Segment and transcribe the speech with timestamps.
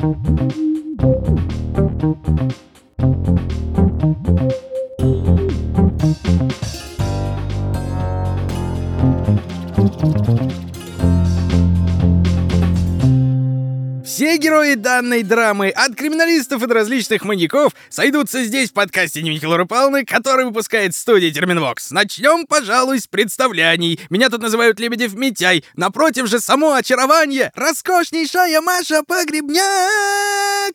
[0.00, 0.28] Thank
[1.02, 2.59] you.
[14.80, 20.04] Данной драмы, от криминалистов и до различных маньяков, сойдутся здесь в подкасте «Дневники Лоры Павловны»,
[20.04, 21.90] который выпускает студия Терминвокс.
[21.90, 24.00] Начнем, пожалуй, с представлений.
[24.10, 25.64] Меня тут называют Лебедев Митяй.
[25.76, 27.52] Напротив же само очарование.
[27.54, 30.74] Роскошнейшая Маша Погребняк.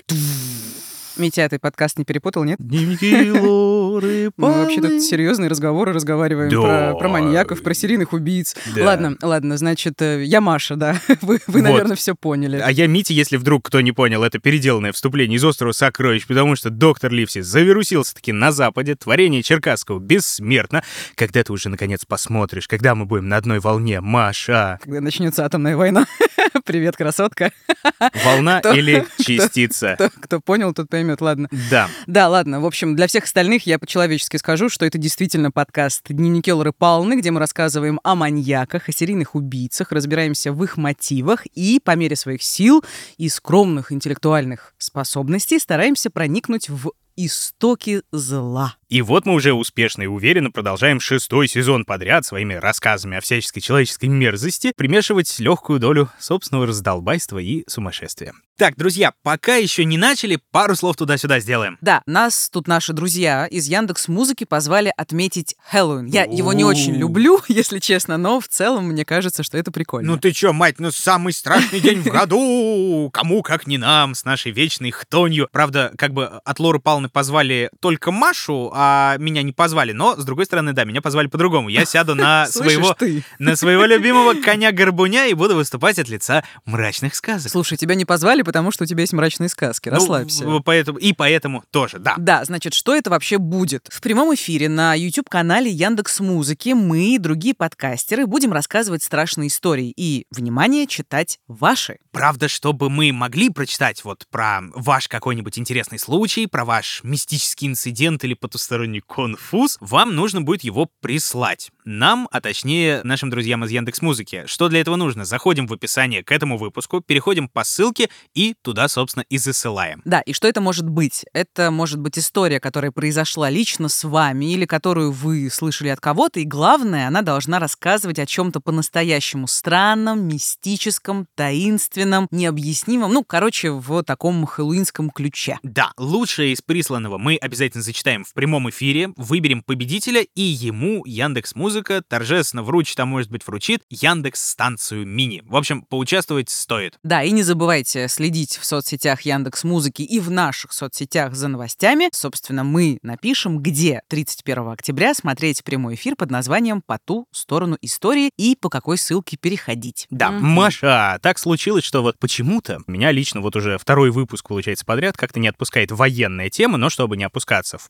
[1.18, 2.58] Митя, ты подкаст не перепутал, нет?
[2.60, 6.92] Дневники Лоры Мы вообще тут серьезные разговоры разговариваем Да.
[6.92, 8.56] про, про маньяков, про серийных убийц.
[8.76, 8.86] Да.
[8.86, 11.00] Ладно, ладно, значит, э, я Маша, да.
[11.22, 11.62] Вы, вы Вот.
[11.62, 12.58] наверное, все поняли.
[12.58, 16.56] А я Митя, если вдруг кто не понял, это переделанное вступление из «Острова сокровищ», потому
[16.56, 20.84] что доктор Ливси завирусился-таки на Западе, творение Черкасского бессмертно.
[21.16, 24.80] Когда ты уже, наконец, посмотришь, когда мы будем на одной волне, Маша?
[24.84, 26.06] Когда начнется атомная война.
[26.66, 27.52] Привет, красотка.
[28.26, 29.94] Волна Кто- или частица?
[29.94, 31.22] Кто, кто понял, тот поймет.
[31.22, 31.48] Ладно.
[31.70, 31.90] Да.
[32.08, 32.60] Да, ладно.
[32.60, 37.20] В общем, для всех остальных я по-человечески скажу, что это действительно подкаст «Дневники Лоры Павловны»,
[37.20, 42.16] где мы рассказываем о маньяках, о серийных убийцах, разбираемся в их мотивах и, по мере
[42.16, 42.84] своих сил
[43.18, 48.76] и скромных интеллектуальных способностей, стараемся проникнуть в истоки зла.
[48.88, 53.62] И вот мы уже успешно и уверенно продолжаем шестой сезон подряд своими рассказами о всяческой
[53.62, 58.34] человеческой мерзости примешивать легкую долю собственного раздолбайства и сумасшествия.
[58.58, 61.78] Так, друзья, пока еще не начали, пару слов туда-сюда сделаем.
[61.82, 66.06] Да, нас тут наши друзья из Яндекс Музыки позвали отметить Хэллоуин.
[66.06, 70.14] Я его не очень люблю, если честно, но в целом мне кажется, что это прикольно.
[70.14, 73.10] Ну ты чё, мать, ну самый страшный день в году!
[73.12, 75.50] Кому, как не нам, с нашей вечной хтонью.
[75.52, 79.94] Правда, как бы от Лоры Павловны позвали только Машу, а меня не позвали.
[79.94, 81.70] Но, с другой стороны, да, меня позвали по-другому.
[81.70, 82.96] Я сяду на своего,
[83.40, 87.50] на своего любимого коня-горбуня и буду выступать от лица мрачных сказок.
[87.52, 89.88] Слушай, тебя не позвали, потому что у тебя есть мрачные сказки.
[89.88, 90.46] Ну, Расслабься.
[90.46, 92.16] в- поэтому, и поэтому тоже, да.
[92.18, 93.88] Да, значит, что это вообще будет?
[93.90, 99.94] В прямом эфире на YouTube-канале Яндекс Музыки мы и другие подкастеры будем рассказывать страшные истории
[99.96, 102.00] и, внимание, читать ваши.
[102.12, 108.24] Правда, чтобы мы могли прочитать вот про ваш какой-нибудь интересный случай, про ваш мистический инцидент
[108.24, 108.34] или
[108.66, 111.70] потусторонний конфуз, вам нужно будет его прислать.
[111.86, 114.44] Нам, а точнее нашим друзьям из Яндекс Музыки.
[114.48, 115.24] Что для этого нужно?
[115.24, 120.02] Заходим в описание к этому выпуску, переходим по ссылке и туда, собственно, и засылаем.
[120.04, 121.26] Да, и что это может быть?
[121.32, 126.40] Это может быть история, которая произошла лично с вами или которую вы слышали от кого-то,
[126.40, 134.02] и главное, она должна рассказывать о чем-то по-настоящему странном, мистическом, таинственном, необъяснимом, ну, короче, в
[134.04, 135.60] таком хэллоуинском ключе.
[135.62, 141.56] Да, лучшее из присланного мы обязательно зачитаем в прямом эфире, выберем победителя, и ему Яндекс
[141.56, 145.42] Музыка торжественно вручит, а может быть вручит, Яндекс станцию мини.
[145.46, 146.98] В общем, поучаствовать стоит.
[147.04, 152.10] Да, и не забывайте следить в соцсетях Яндекс Музыки и в наших соцсетях за новостями.
[152.14, 158.32] Собственно, мы напишем, где 31 октября смотреть прямой эфир под названием «По ту сторону истории»
[158.38, 160.08] и по какой ссылке переходить.
[160.10, 160.46] Да, Мгм.
[160.48, 165.40] Маша, так случилось, что вот почему-то меня лично вот уже второй выпуск, получается, подряд как-то
[165.40, 167.90] не отпускает военная тема, но чтобы не опускаться в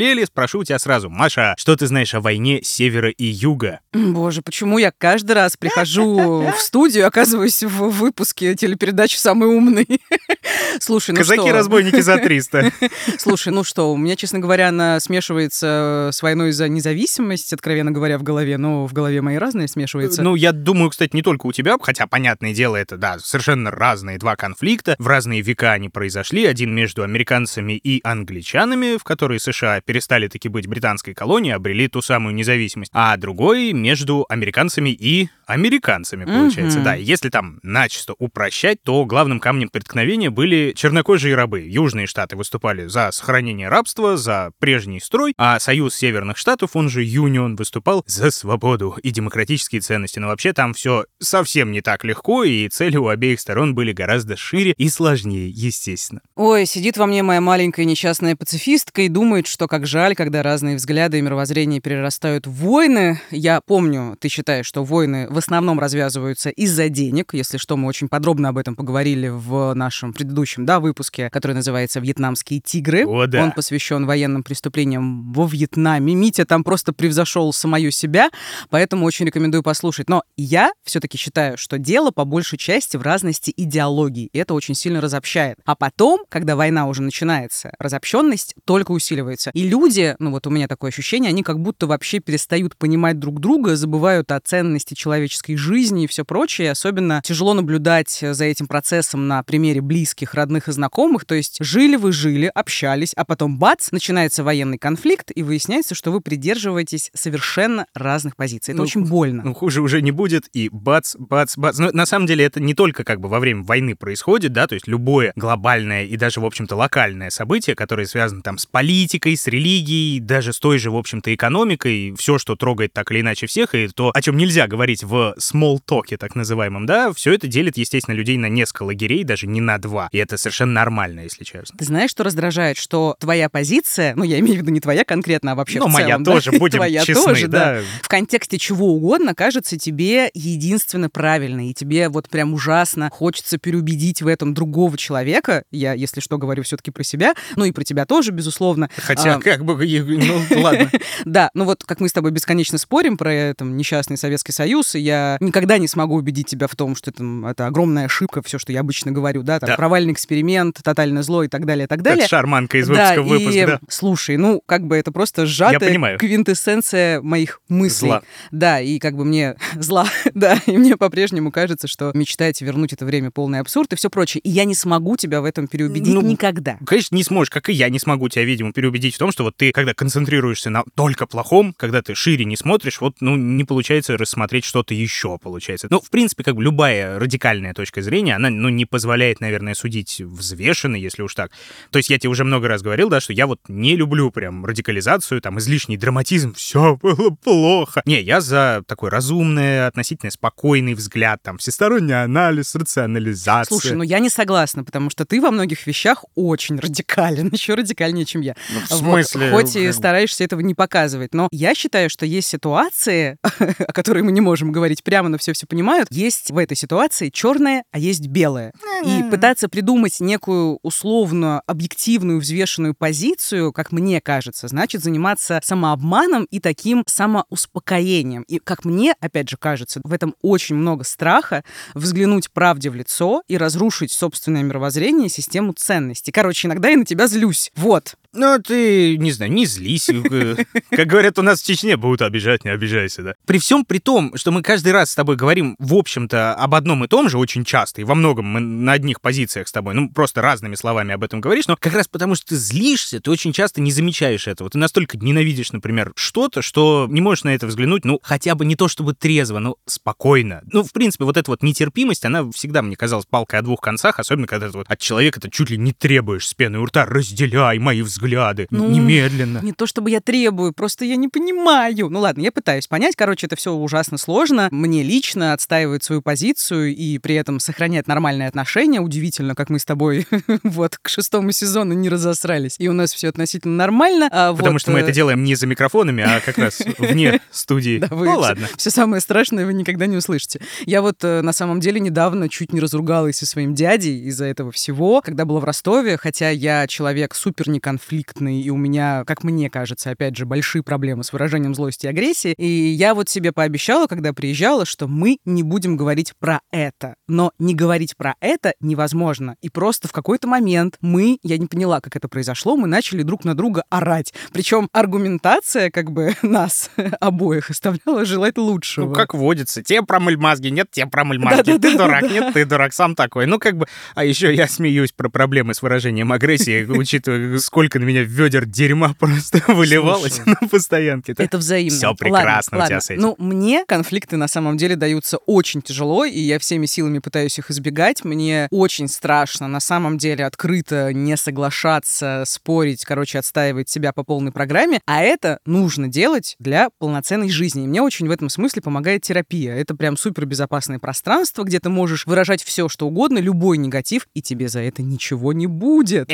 [0.00, 3.80] параллели, спрошу у тебя сразу, Маша, что ты знаешь о войне севера и юга?
[3.92, 9.86] Боже, почему я каждый раз прихожу в студию, оказываюсь в выпуске телепередачи «Самый умный»?
[10.80, 11.34] Слушай, ну что?
[11.34, 12.72] Казаки-разбойники за 300.
[13.18, 18.18] Слушай, ну что, у меня, честно говоря, она смешивается с войной за независимость, откровенно говоря,
[18.18, 20.22] в голове, но в голове мои разные смешиваются.
[20.22, 24.16] Ну, я думаю, кстати, не только у тебя, хотя, понятное дело, это, да, совершенно разные
[24.16, 24.96] два конфликта.
[24.98, 26.46] В разные века они произошли.
[26.46, 32.00] Один между американцами и англичанами, в которые США перестали таки быть британской колонией, обрели ту
[32.00, 32.92] самую независимость.
[32.94, 36.78] А другой между американцами и американцами, получается.
[36.78, 36.84] Мгм.
[36.84, 41.60] Да, если там начисто упрощать, то главным камнем преткновения были чернокожие рабы.
[41.60, 47.02] Южные штаты выступали за сохранение рабства, за прежний строй, а Союз Северных Штатов, он же
[47.02, 50.18] Юнион, выступал за свободу и демократические ценности.
[50.18, 54.36] Но вообще там все совсем не так легко, и цели у обеих сторон были гораздо
[54.36, 56.20] шире и сложнее, естественно.
[56.36, 60.76] Ой, сидит во мне моя маленькая несчастная пацифистка и думает, что как жаль, когда разные
[60.76, 63.20] взгляды и мировоззрения перерастают в войны.
[63.30, 67.34] Я помню, ты считаешь, что войны в основном развязываются из-за денег.
[67.34, 72.00] Если что, мы очень подробно об этом поговорили в нашем предыдущем да, выпуске, который называется
[72.00, 73.06] «Вьетнамские тигры».
[73.06, 73.42] О, да.
[73.42, 76.14] Он посвящен военным преступлениям во Вьетнаме.
[76.14, 78.30] Митя там просто превзошел самую себя,
[78.68, 80.08] поэтому очень рекомендую послушать.
[80.08, 84.28] Но я все-таки считаю, что дело по большей части в разности идеологий.
[84.32, 85.58] И это очень сильно разобщает.
[85.64, 89.50] А потом, когда война уже начинается, разобщенность только усиливается.
[89.54, 93.40] И люди, ну вот у меня такое ощущение, они как будто вообще перестают понимать друг
[93.40, 96.72] друга, забывают о ценности человеческого человеческой жизни и все прочее.
[96.72, 101.24] Особенно тяжело наблюдать за этим процессом на примере близких, родных и знакомых.
[101.24, 106.10] То есть жили вы, жили, общались, а потом бац, начинается военный конфликт, и выясняется, что
[106.10, 108.72] вы придерживаетесь совершенно разных позиций.
[108.72, 109.42] Это ну, очень больно.
[109.44, 111.78] Ну, хуже уже не будет, и бац, бац, бац.
[111.78, 114.74] Но на самом деле это не только как бы во время войны происходит, да, то
[114.74, 119.46] есть любое глобальное и даже, в общем-то, локальное событие, которое связано там с политикой, с
[119.46, 123.74] религией, даже с той же, в общем-то, экономикой, все, что трогает так или иначе всех,
[123.74, 127.76] и то, о чем нельзя говорить в small talk, так называемом, да, все это делит,
[127.76, 130.08] естественно, людей на несколько лагерей, даже не на два.
[130.12, 131.76] И это совершенно нормально, если честно.
[131.78, 132.76] Ты знаешь, что раздражает?
[132.76, 135.92] Что твоя позиция, ну, я имею в виду не твоя конкретно, а вообще ну, в
[135.92, 136.58] моя целом, тоже, да?
[136.58, 137.74] будем твоя честны, тоже, да.
[137.74, 137.80] да.
[138.02, 144.22] В контексте чего угодно кажется тебе единственно правильной, и тебе вот прям ужасно хочется переубедить
[144.22, 145.64] в этом другого человека.
[145.70, 148.90] Я, если что, говорю все-таки про себя, ну и про тебя тоже, безусловно.
[148.96, 150.90] Хотя, а, как бы, ну, ладно.
[151.24, 154.99] Да, ну вот как мы с тобой бесконечно спорим про там, несчастный Советский Союз, и
[155.00, 158.72] я никогда не смогу убедить тебя в том, что это, это огромная ошибка, все, что
[158.72, 159.76] я обычно говорю, да, там, Да.
[159.76, 162.22] провальный эксперимент, тотальное зло и так далее, и так далее.
[162.22, 163.80] Как шарманка из да, выпуска в выпуск, и, да.
[163.88, 168.08] слушай, ну, как бы это просто сжатая квинтэссенция моих мыслей.
[168.08, 168.22] Зла.
[168.50, 173.04] Да, и как бы мне зла, да, и мне по-прежнему кажется, что мечтать вернуть это
[173.04, 174.40] время полный абсурд и все прочее.
[174.42, 176.78] И я не смогу тебя в этом переубедить Ну, никогда.
[176.84, 179.56] Конечно, не сможешь, как и я не смогу тебя, видимо, переубедить в том, что вот
[179.56, 184.16] ты, когда концентрируешься на только плохом, когда ты шире не смотришь, вот, ну, не получается
[184.16, 185.86] рассмотреть что-то еще, получается.
[185.90, 190.20] Ну, в принципе, как бы любая радикальная точка зрения, она, ну, не позволяет, наверное, судить
[190.20, 191.50] взвешенно, если уж так.
[191.90, 194.64] То есть я тебе уже много раз говорил, да, что я вот не люблю прям
[194.64, 198.02] радикализацию, там, излишний драматизм, все было плохо.
[198.04, 203.78] Не, я за такой разумный, относительно спокойный взгляд, там, всесторонний анализ, рационализация.
[203.78, 208.24] Слушай, ну я не согласна, потому что ты во многих вещах очень радикален, еще радикальнее,
[208.24, 208.54] чем я.
[208.72, 209.50] Ну, в Вот, смысле?
[209.50, 211.34] хоть и стараешься этого не показывать.
[211.34, 215.52] Но я считаю, что есть ситуации, о которых мы не можем говорить прямо, но все
[215.52, 216.08] все понимают.
[216.10, 218.72] Есть в этой ситуации черное, а есть белое.
[219.04, 226.60] И пытаться придумать некую условно объективную, взвешенную позицию, как мне кажется, значит заниматься самообманом и
[226.60, 228.42] таким самоуспокоением.
[228.42, 233.42] И как мне, опять же, кажется, в этом очень много страха взглянуть правде в лицо
[233.48, 236.32] и разрушить собственное мировоззрение и систему ценностей.
[236.32, 237.70] Короче, иногда я на тебя злюсь.
[237.76, 238.16] Вот.
[238.32, 240.08] Ну, ты, не знаю, не злись.
[240.08, 240.56] э,
[240.90, 243.34] Как говорят у нас в Чечне, будут обижать, не обижайся, да.
[243.44, 247.04] При всем при том, что мы каждый раз с тобой говорим, в общем-то, об одном
[247.04, 250.08] и том же очень часто, и во многом мы на одних позициях с тобой, ну,
[250.08, 253.52] просто разными словами об этом говоришь, но как раз потому, что ты злишься, ты очень
[253.52, 254.70] часто не замечаешь этого.
[254.70, 258.76] Ты настолько ненавидишь, например, что-то, что не можешь на это взглянуть, ну, хотя бы не
[258.76, 260.62] то чтобы трезво, но спокойно.
[260.70, 264.20] Ну, в принципе, вот эта вот нетерпимость, она всегда мне казалась палкой о двух концах,
[264.20, 267.06] особенно когда ты вот от человека ты чуть ли не требуешь с пеной у рта,
[267.06, 269.58] разделяй мои взгляды, Ну, немедленно.
[269.64, 272.08] Не то чтобы я требую, просто я не понимаю.
[272.08, 273.16] Ну ладно, я пытаюсь понять.
[273.16, 274.59] Короче, это все ужасно сложно.
[274.70, 279.00] Мне лично отстаивать свою позицию и при этом сохранять нормальные отношения.
[279.00, 280.26] Удивительно, как мы с тобой
[280.62, 282.76] вот к шестому сезону не разосрались.
[282.78, 284.28] И у нас все относительно нормально.
[284.30, 287.40] А Потому вот, что мы э, это делаем не за микрофонами, а как раз вне
[287.50, 287.98] студии.
[287.98, 288.68] Да, Ну ладно.
[288.76, 290.60] Все самое страшное вы никогда не услышите.
[290.86, 294.72] Я вот э, на самом деле недавно чуть не разругалась со своим дядей из-за этого
[294.72, 299.70] всего, когда была в Ростове, хотя я человек супер неконфликтный, и у меня, как мне
[299.70, 302.54] кажется, опять же, большие проблемы с выражением злости и агрессии.
[302.56, 307.14] И я вот себе пообещала, когда приезжала, что мы не будем говорить про это.
[307.28, 309.54] Но не говорить про это невозможно.
[309.60, 313.44] И просто в какой-то момент мы, я не поняла, как это произошло, мы начали друг
[313.44, 314.34] на друга орать.
[314.52, 319.06] Причем аргументация как бы нас обоих оставляла желать лучшего.
[319.06, 319.84] Ну, как водится.
[319.84, 321.58] Те промыль мозги, нет, те промыль мозги.
[321.58, 321.90] Да-да-да-да-да.
[321.90, 323.46] Ты дурак, нет, ты дурак, сам такой.
[323.46, 323.86] Ну, как бы...
[324.16, 329.14] А еще я смеюсь про проблемы с выражением агрессии, учитывая, сколько на меня ведер дерьма
[329.18, 331.34] просто выливалось на постоянке.
[331.38, 331.96] Это взаимно.
[332.02, 333.22] Ладно, прекрасно у тебя с этим.
[333.22, 337.70] Ну, мне конфликты на самом деле даются очень тяжело, и я всеми силами пытаюсь их
[337.70, 338.24] избегать.
[338.24, 344.50] Мне очень страшно на самом деле открыто не соглашаться, спорить, короче, отстаивать себя по полной
[344.50, 345.00] программе.
[345.06, 347.84] А это нужно делать для полноценной жизни.
[347.84, 349.74] И мне очень в этом смысле помогает терапия.
[349.76, 354.42] Это прям супер безопасное пространство, где ты можешь выражать все, что угодно, любой негатив, и
[354.42, 356.30] тебе за это ничего не будет.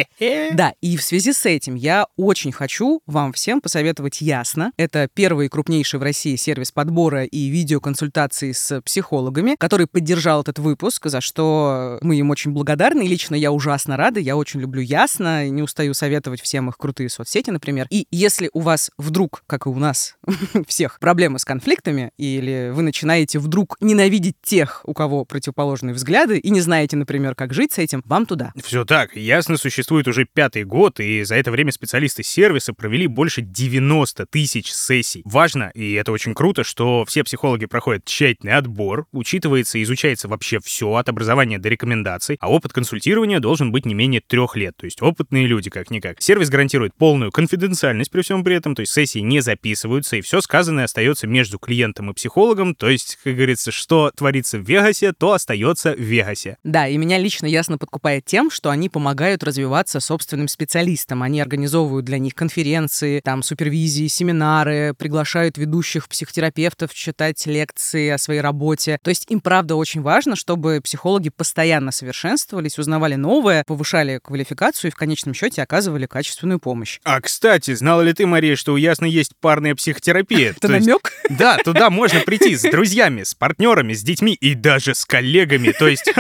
[0.54, 4.72] Да, и в связи с этим я очень хочу вам всем посоветовать Ясно.
[4.76, 7.48] Это первый крупнейший в России сервис подбора и
[7.96, 13.04] видеоконсультаций с психологами, который поддержал этот выпуск, за что мы им очень благодарны.
[13.04, 17.08] И лично я ужасно рада, я очень люблю Ясно, не устаю советовать всем их крутые
[17.08, 17.86] соцсети, например.
[17.90, 20.16] И если у вас вдруг, как и у нас
[20.66, 26.50] всех, проблемы с конфликтами, или вы начинаете вдруг ненавидеть тех, у кого противоположные взгляды, и
[26.50, 28.52] не знаете, например, как жить с этим, вам туда.
[28.62, 29.16] Все так.
[29.16, 34.70] Ясно существует уже пятый год, и за это время специалисты сервиса провели больше 90 тысяч
[34.72, 35.22] сессий.
[35.24, 40.26] Важно, и это очень круто, что все психологи проходят проходят тщательный отбор, учитывается и изучается
[40.26, 44.76] вообще все, от образования до рекомендаций, а опыт консультирования должен быть не менее трех лет,
[44.76, 46.20] то есть опытные люди как-никак.
[46.20, 50.40] Сервис гарантирует полную конфиденциальность при всем при этом, то есть сессии не записываются, и все
[50.40, 55.30] сказанное остается между клиентом и психологом, то есть, как говорится, что творится в Вегасе, то
[55.30, 56.56] остается в Вегасе.
[56.64, 61.22] Да, и меня лично ясно подкупает тем, что они помогают развиваться собственным специалистам.
[61.22, 68.40] Они организовывают для них конференции, там, супервизии, семинары, приглашают ведущих психотерапевтов читать лекции о своей
[68.40, 68.98] работе.
[69.02, 74.92] То есть им, правда, очень важно, чтобы психологи постоянно совершенствовались, узнавали новое, повышали квалификацию и
[74.92, 77.00] в конечном счете оказывали качественную помощь.
[77.04, 80.50] А, кстати, знала ли ты, Мария, что у Ясно есть парная психотерапия?
[80.56, 81.12] Это намек?
[81.30, 85.72] Да, туда можно прийти с друзьями, с партнерами, с детьми и даже с коллегами.
[85.72, 86.12] То есть,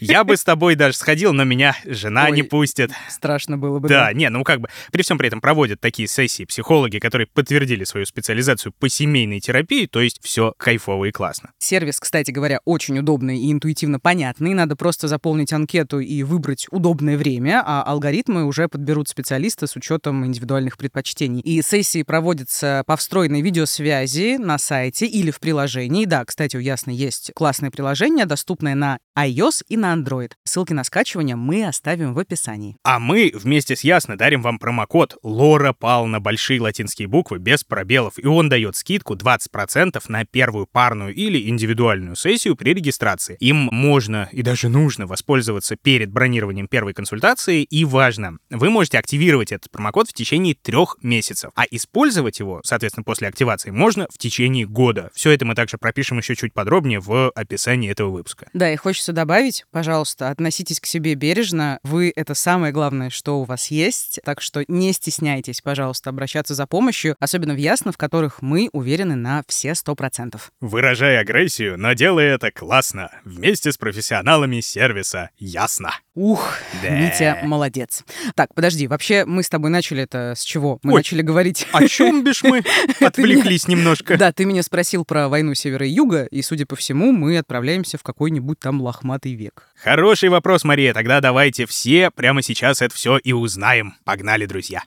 [0.00, 2.90] я бы с тобой даже сходил, но меня жена не пустит.
[3.08, 3.88] Страшно было бы.
[3.88, 7.84] Да, не, ну как бы при всем при этом проводят такие сессии психологи, которые подтвердили
[7.84, 11.50] свою специализацию по семейной терапии, то есть все кайфово и классно.
[11.58, 14.54] Сервис, кстати говоря, очень удобный и интуитивно понятный.
[14.54, 20.24] Надо просто заполнить анкету и выбрать удобное время, а алгоритмы уже подберут специалиста с учетом
[20.24, 21.40] индивидуальных предпочтений.
[21.40, 26.06] И сессии проводятся по встроенной видеосвязи на сайте или в приложении.
[26.06, 30.32] Да, кстати, у Ясно есть классное приложение, доступное на iOS и на Android.
[30.44, 32.76] Ссылки на скачивание мы оставим в описании.
[32.82, 37.62] А мы вместе с Ясно дарим вам промокод Лора Пал на большие латинские буквы без
[37.62, 43.36] пробелов, и он дает скидку 20% на первую парную или индивидуальную сессию при регистрации.
[43.40, 49.52] Им можно и даже нужно воспользоваться перед бронированием первой консультации, и важно, вы можете активировать
[49.52, 54.66] этот промокод в течение трех месяцев, а использовать его, соответственно, после активации можно в течение
[54.66, 55.10] года.
[55.14, 58.48] Все это мы также пропишем еще чуть подробнее в описании этого выпуска.
[58.52, 61.78] Да, и хочется добавить, пожалуйста, относитесь к себе бережно.
[61.82, 64.20] Вы— это самое главное, что у вас есть.
[64.24, 69.16] Так что не стесняйтесь, пожалуйста, обращаться за помощью, особенно в ясно, в которых мы уверены
[69.16, 70.51] на все сто процентов.
[70.60, 75.92] Выражай агрессию, но делай это классно, вместе с профессионалами сервиса Ясно.
[76.14, 76.90] Ух, Да.
[76.90, 78.04] Митя, молодец.
[78.34, 80.78] Так, подожди, вообще мы с тобой начали это с чего?
[80.82, 81.66] Мы Ой, начали говорить...
[81.72, 82.62] О чем бишь мы
[83.00, 84.16] отвлеклись немножко?
[84.16, 87.98] Да, ты меня спросил про войну севера и юга, и, судя по всему, мы отправляемся
[87.98, 89.68] в какой-нибудь там лохматый век.
[89.76, 90.94] Хороший вопрос, Мария.
[90.94, 93.94] Тогда давайте все прямо сейчас это все и узнаем.
[94.04, 94.82] Погнали, друзья.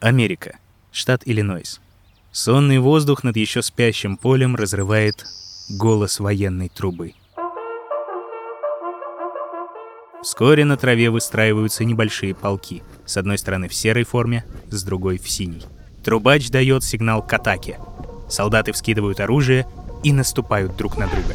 [0.00, 0.58] Америка.
[0.92, 1.78] Штат Иллинойс.
[2.32, 5.26] Сонный воздух над еще спящим полем разрывает
[5.68, 7.12] голос военной трубы.
[10.22, 12.82] Вскоре на траве выстраиваются небольшие полки.
[13.04, 15.64] С одной стороны в серой форме, с другой в синей.
[16.02, 17.78] Трубач дает сигнал к атаке.
[18.28, 19.66] Солдаты вскидывают оружие
[20.02, 21.34] и наступают друг на друга.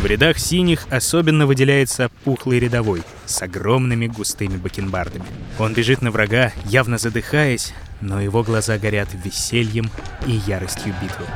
[0.00, 5.26] В рядах синих особенно выделяется пухлый рядовой с огромными густыми бакенбардами.
[5.58, 9.90] Он бежит на врага, явно задыхаясь, но его глаза горят весельем
[10.26, 11.26] и яростью битвы.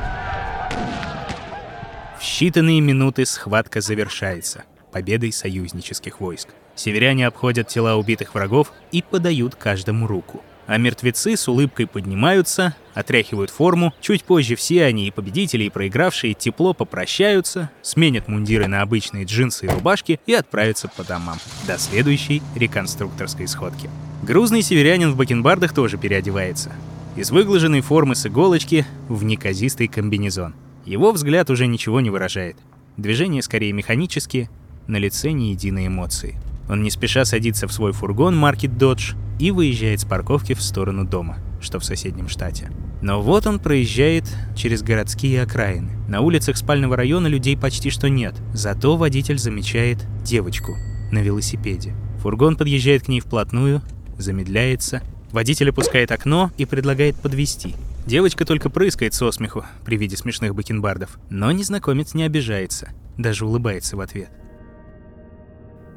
[2.19, 6.49] В считанные минуты схватка завершается победой союзнических войск.
[6.73, 10.41] Северяне обходят тела убитых врагов и подают каждому руку.
[10.67, 13.93] А мертвецы с улыбкой поднимаются, отряхивают форму.
[14.01, 19.65] Чуть позже все они, и победители, и проигравшие, тепло попрощаются, сменят мундиры на обычные джинсы
[19.67, 21.37] и рубашки и отправятся по домам.
[21.67, 23.89] До следующей реконструкторской сходки.
[24.23, 26.71] Грузный северянин в бакенбардах тоже переодевается.
[27.15, 30.55] Из выглаженной формы с иголочки в неказистый комбинезон.
[30.85, 32.57] Его взгляд уже ничего не выражает.
[32.97, 34.49] Движения скорее механические,
[34.87, 36.37] на лице ни единой эмоции.
[36.67, 41.05] Он не спеша садится в свой фургон марки Dodge и выезжает с парковки в сторону
[41.05, 42.71] дома, что в соседнем штате.
[43.01, 45.91] Но вот он проезжает через городские окраины.
[46.07, 50.75] На улицах спального района людей почти что нет, зато водитель замечает девочку
[51.11, 51.93] на велосипеде.
[52.19, 53.81] Фургон подъезжает к ней вплотную,
[54.17, 55.03] замедляется.
[55.31, 57.75] Водитель опускает окно и предлагает подвести.
[58.07, 63.97] Девочка только прыскает со смеху при виде смешных бакенбардов, но незнакомец не обижается, даже улыбается
[63.97, 64.29] в ответ.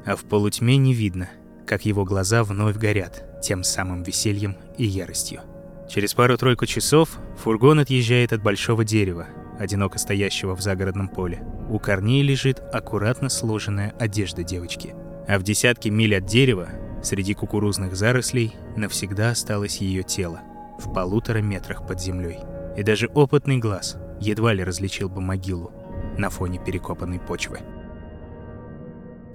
[0.09, 1.29] А в полутьме не видно,
[1.67, 5.41] как его глаза вновь горят тем самым весельем и яростью.
[5.87, 9.27] Через пару-тройку часов фургон отъезжает от большого дерева,
[9.59, 11.43] одиноко стоящего в загородном поле.
[11.69, 14.95] У корней лежит аккуратно сложенная одежда девочки.
[15.27, 16.69] А в десятке миль от дерева,
[17.03, 20.41] среди кукурузных зарослей, навсегда осталось ее тело,
[20.79, 22.39] в полутора метрах под землей.
[22.75, 25.71] И даже опытный глаз едва ли различил бы могилу
[26.17, 27.59] на фоне перекопанной почвы.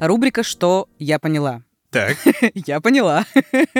[0.00, 1.62] Рубрика «Что я поняла».
[1.90, 2.16] Так,
[2.54, 3.24] Я поняла.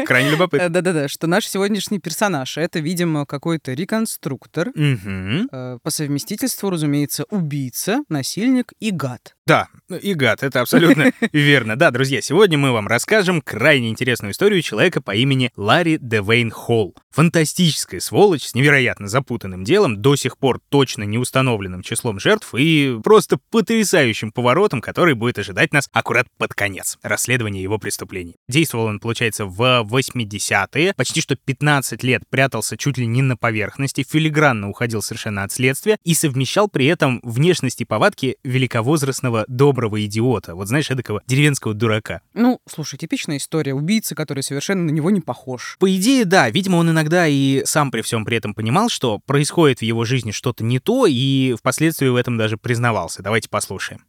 [0.07, 0.67] крайне любопытно.
[0.67, 8.05] Э, Да-да-да, что наш сегодняшний персонаж— это, видимо, какой-то реконструктор, э, по совместительству, разумеется, убийца,
[8.09, 9.35] насильник и гад.
[9.47, 9.69] Да,
[10.01, 11.77] и гад, это абсолютно верно.
[11.77, 16.97] Да, друзья, сегодня мы вам расскажем крайне интересную историю человека по имени Ларри Девейн Холл.
[17.11, 22.99] Фантастическая сволочь с невероятно запутанным делом, до сих пор точно не установленным числом жертв и
[23.05, 28.37] просто потрясающим поворотом, который будет ожидать нас аккурат под конец расследования его преступлений.
[28.49, 34.07] Действовал он, получается, в 80-е, почти что 15 лет прятался чуть ли не на поверхности,
[34.09, 40.55] филигранно уходил совершенно от следствия и совмещал при этом внешность и повадки великовозрастного доброго идиота,
[40.55, 42.21] вот знаешь, эдакого деревенского дурака.
[42.35, 45.77] Ну, слушай, типичная история убийцы, который совершенно на него не похож.
[45.79, 49.19] По идее, да, видимо, он иногда иногда и сам при всем при этом понимал, что
[49.19, 53.23] происходит в его жизни что-то не то, и впоследствии в этом даже признавался.
[53.23, 54.01] Давайте послушаем.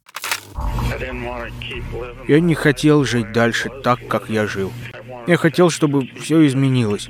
[2.28, 4.72] Я не хотел жить дальше так, как я жил.
[5.26, 7.08] Я хотел, чтобы все изменилось.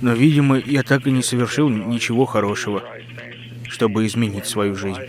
[0.00, 2.82] Но, видимо, я так и не совершил ничего хорошего,
[3.68, 5.00] чтобы изменить свою жизнь.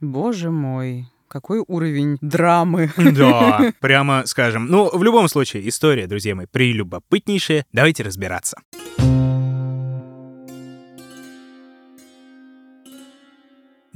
[0.00, 2.90] Боже мой какой уровень драмы.
[2.96, 4.66] Да, прямо скажем.
[4.66, 7.64] Ну, в любом случае, история, друзья мои, прелюбопытнейшая.
[7.72, 8.58] Давайте разбираться.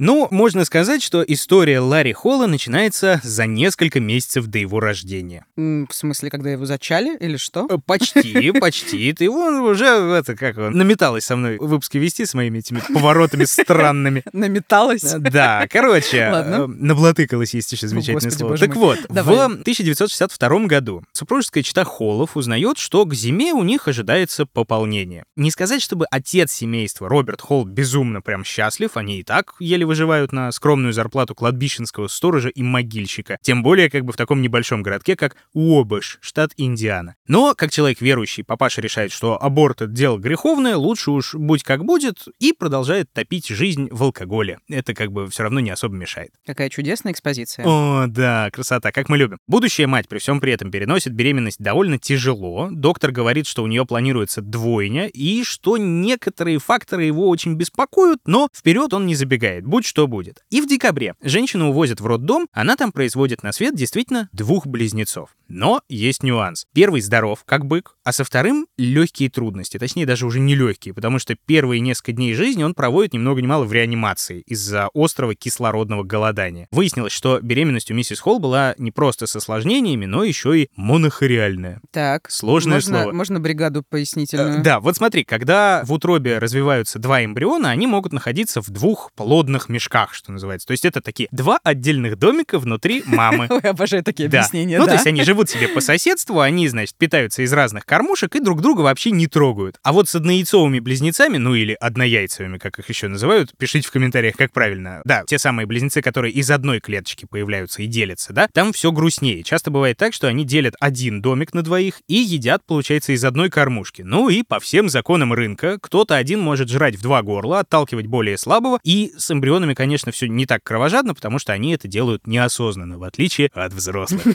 [0.03, 5.45] Ну, можно сказать, что история Ларри Холла начинается за несколько месяцев до его рождения.
[5.55, 7.67] В смысле, когда его зачали или что?
[7.69, 9.13] Э, почти, почти.
[9.17, 13.43] Ты вон уже, это, как он, наметалась со мной выпуски вести с моими этими поворотами
[13.43, 14.23] странными.
[14.33, 15.03] Наметалась?
[15.03, 18.57] Э, да, короче, э, наблатыкалась, есть еще замечательное слово.
[18.57, 24.47] Так вот, в 1962 году супружеская чита Холлов узнает, что к зиме у них ожидается
[24.47, 25.25] пополнение.
[25.35, 30.31] Не сказать, чтобы отец семейства Роберт Холл безумно прям счастлив, они и так еле выживают
[30.31, 33.37] на скромную зарплату кладбищенского сторожа и могильщика.
[33.41, 37.15] Тем более как бы в таком небольшом городке, как Уобэш, штат Индиана.
[37.27, 41.83] Но, как человек верующий, папаша решает, что аборт— это дело греховное, лучше уж будь как
[41.83, 44.59] будет, и продолжает топить жизнь в алкоголе.
[44.69, 46.31] Это как бы все равно не особо мешает.
[46.45, 47.65] Какая чудесная экспозиция.
[47.67, 49.39] О, да, красота, как мы любим.
[49.45, 52.69] Будущая мать при всем при этом переносит беременность довольно тяжело.
[52.71, 58.47] Доктор говорит, что у нее планируется двойня, и что некоторые факторы его очень беспокоят, но
[58.55, 59.65] вперед он не забегает.
[59.81, 60.43] Будь что будет.
[60.51, 65.35] И в декабре женщину увозят в роддом, она там производит на свет действительно двух близнецов.
[65.53, 66.65] Но есть нюанс.
[66.73, 69.77] Первый здоров, как бык, а со вторым легкие трудности.
[69.77, 73.41] Точнее, даже уже не легкие, потому что первые несколько дней жизни он проводит ни много
[73.41, 76.67] ни мало в реанимации из-за острого кислородного голодания.
[76.71, 81.81] Выяснилось, что беременность у миссис Холл была не просто с осложнениями, но еще и монохориальная.
[81.91, 82.29] Так.
[82.31, 83.13] Сложное можно, слово.
[83.13, 84.59] Можно бригаду пояснительную?
[84.59, 89.11] Э, да, вот смотри, когда в утробе развиваются два эмбриона, они могут находиться в двух
[89.15, 90.67] плодных мешках, что называется.
[90.67, 93.47] То есть это такие два отдельных домика внутри мамы.
[93.49, 94.39] Ой, обожаю такие да.
[94.39, 94.91] объяснения, Ну, да.
[94.91, 98.61] то есть они живут себе по соседству, они, значит, питаются из разных кормушек и друг
[98.61, 99.77] друга вообще не трогают.
[99.83, 104.35] А вот с однояйцовыми близнецами, ну или однояйцевыми, как их еще называют, пишите в комментариях,
[104.35, 105.01] как правильно.
[105.05, 109.43] Да, те самые близнецы, которые из одной клеточки появляются и делятся, да, там все грустнее.
[109.43, 113.49] Часто бывает так, что они делят один домик на двоих и едят, получается, из одной
[113.49, 114.01] кормушки.
[114.01, 118.37] Ну и по всем законам рынка кто-то один может жрать в два горла, отталкивать более
[118.37, 122.97] слабого, и с эмбрионами, конечно, все не так кровожадно, потому что они это делают неосознанно,
[122.97, 124.21] в отличие от взрослых.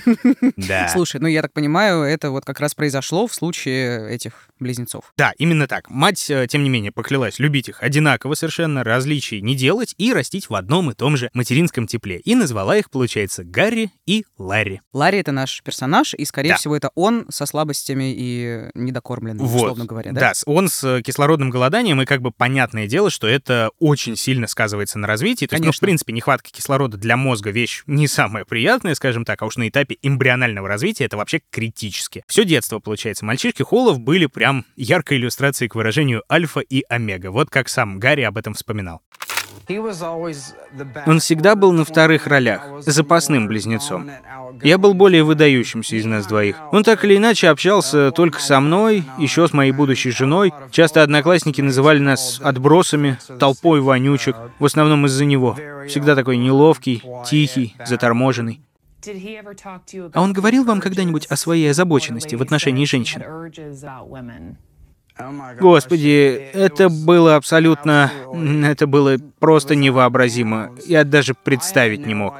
[0.57, 0.89] Да.
[0.97, 5.13] Слушай, ну я так понимаю, это вот как раз произошло в случае этих близнецов.
[5.17, 5.91] Да, именно так.
[5.91, 10.49] Мать, э, тем не менее, поклялась любить их одинаково совершенно, различий не делать и растить
[10.49, 12.19] в одном и том же материнском тепле.
[12.21, 14.81] И назвала их, получается, Гарри и Ларри.
[14.93, 16.57] Ларри— это наш персонаж, и, скорее Да.
[16.57, 19.57] всего, это он со слабостями и недокормленным, Вот.
[19.63, 20.21] условно говоря, да?
[20.21, 24.47] Да, он с э, кислородным голоданием, и как бы понятное дело, что это очень сильно
[24.47, 25.47] сказывается на развитии.
[25.47, 25.87] То есть, ну, в Конечно.
[25.87, 29.97] принципе, нехватка кислорода для мозга вещь не самая приятная, скажем так, а уж на этапе
[30.03, 32.23] эмбрионального развития это вообще критически.
[32.27, 37.31] Все детство, получается, мальчишки Холлов были прям яркой иллюстрацией к выражению альфа и омега.
[37.31, 39.03] Вот как сам Гарри об этом вспоминал.
[39.69, 44.11] Он всегда был на вторых ролях, запасным близнецом.
[44.63, 46.57] Я был более выдающимся из нас двоих.
[46.73, 50.53] Он так или иначе общался только со мной, еще с моей будущей женой.
[50.71, 55.57] Часто одноклассники называли нас отбросами, толпой вонючек, в основном из-за него.
[55.89, 58.61] Всегда такой неловкий, тихий, заторможенный.
[60.13, 63.23] А он говорил вам когда-нибудь о своей озабоченности в отношении женщин?
[65.61, 68.11] Господи, это было абсолютно...
[68.65, 70.75] Это было просто невообразимо.
[70.87, 72.35] Я даже представить не мог.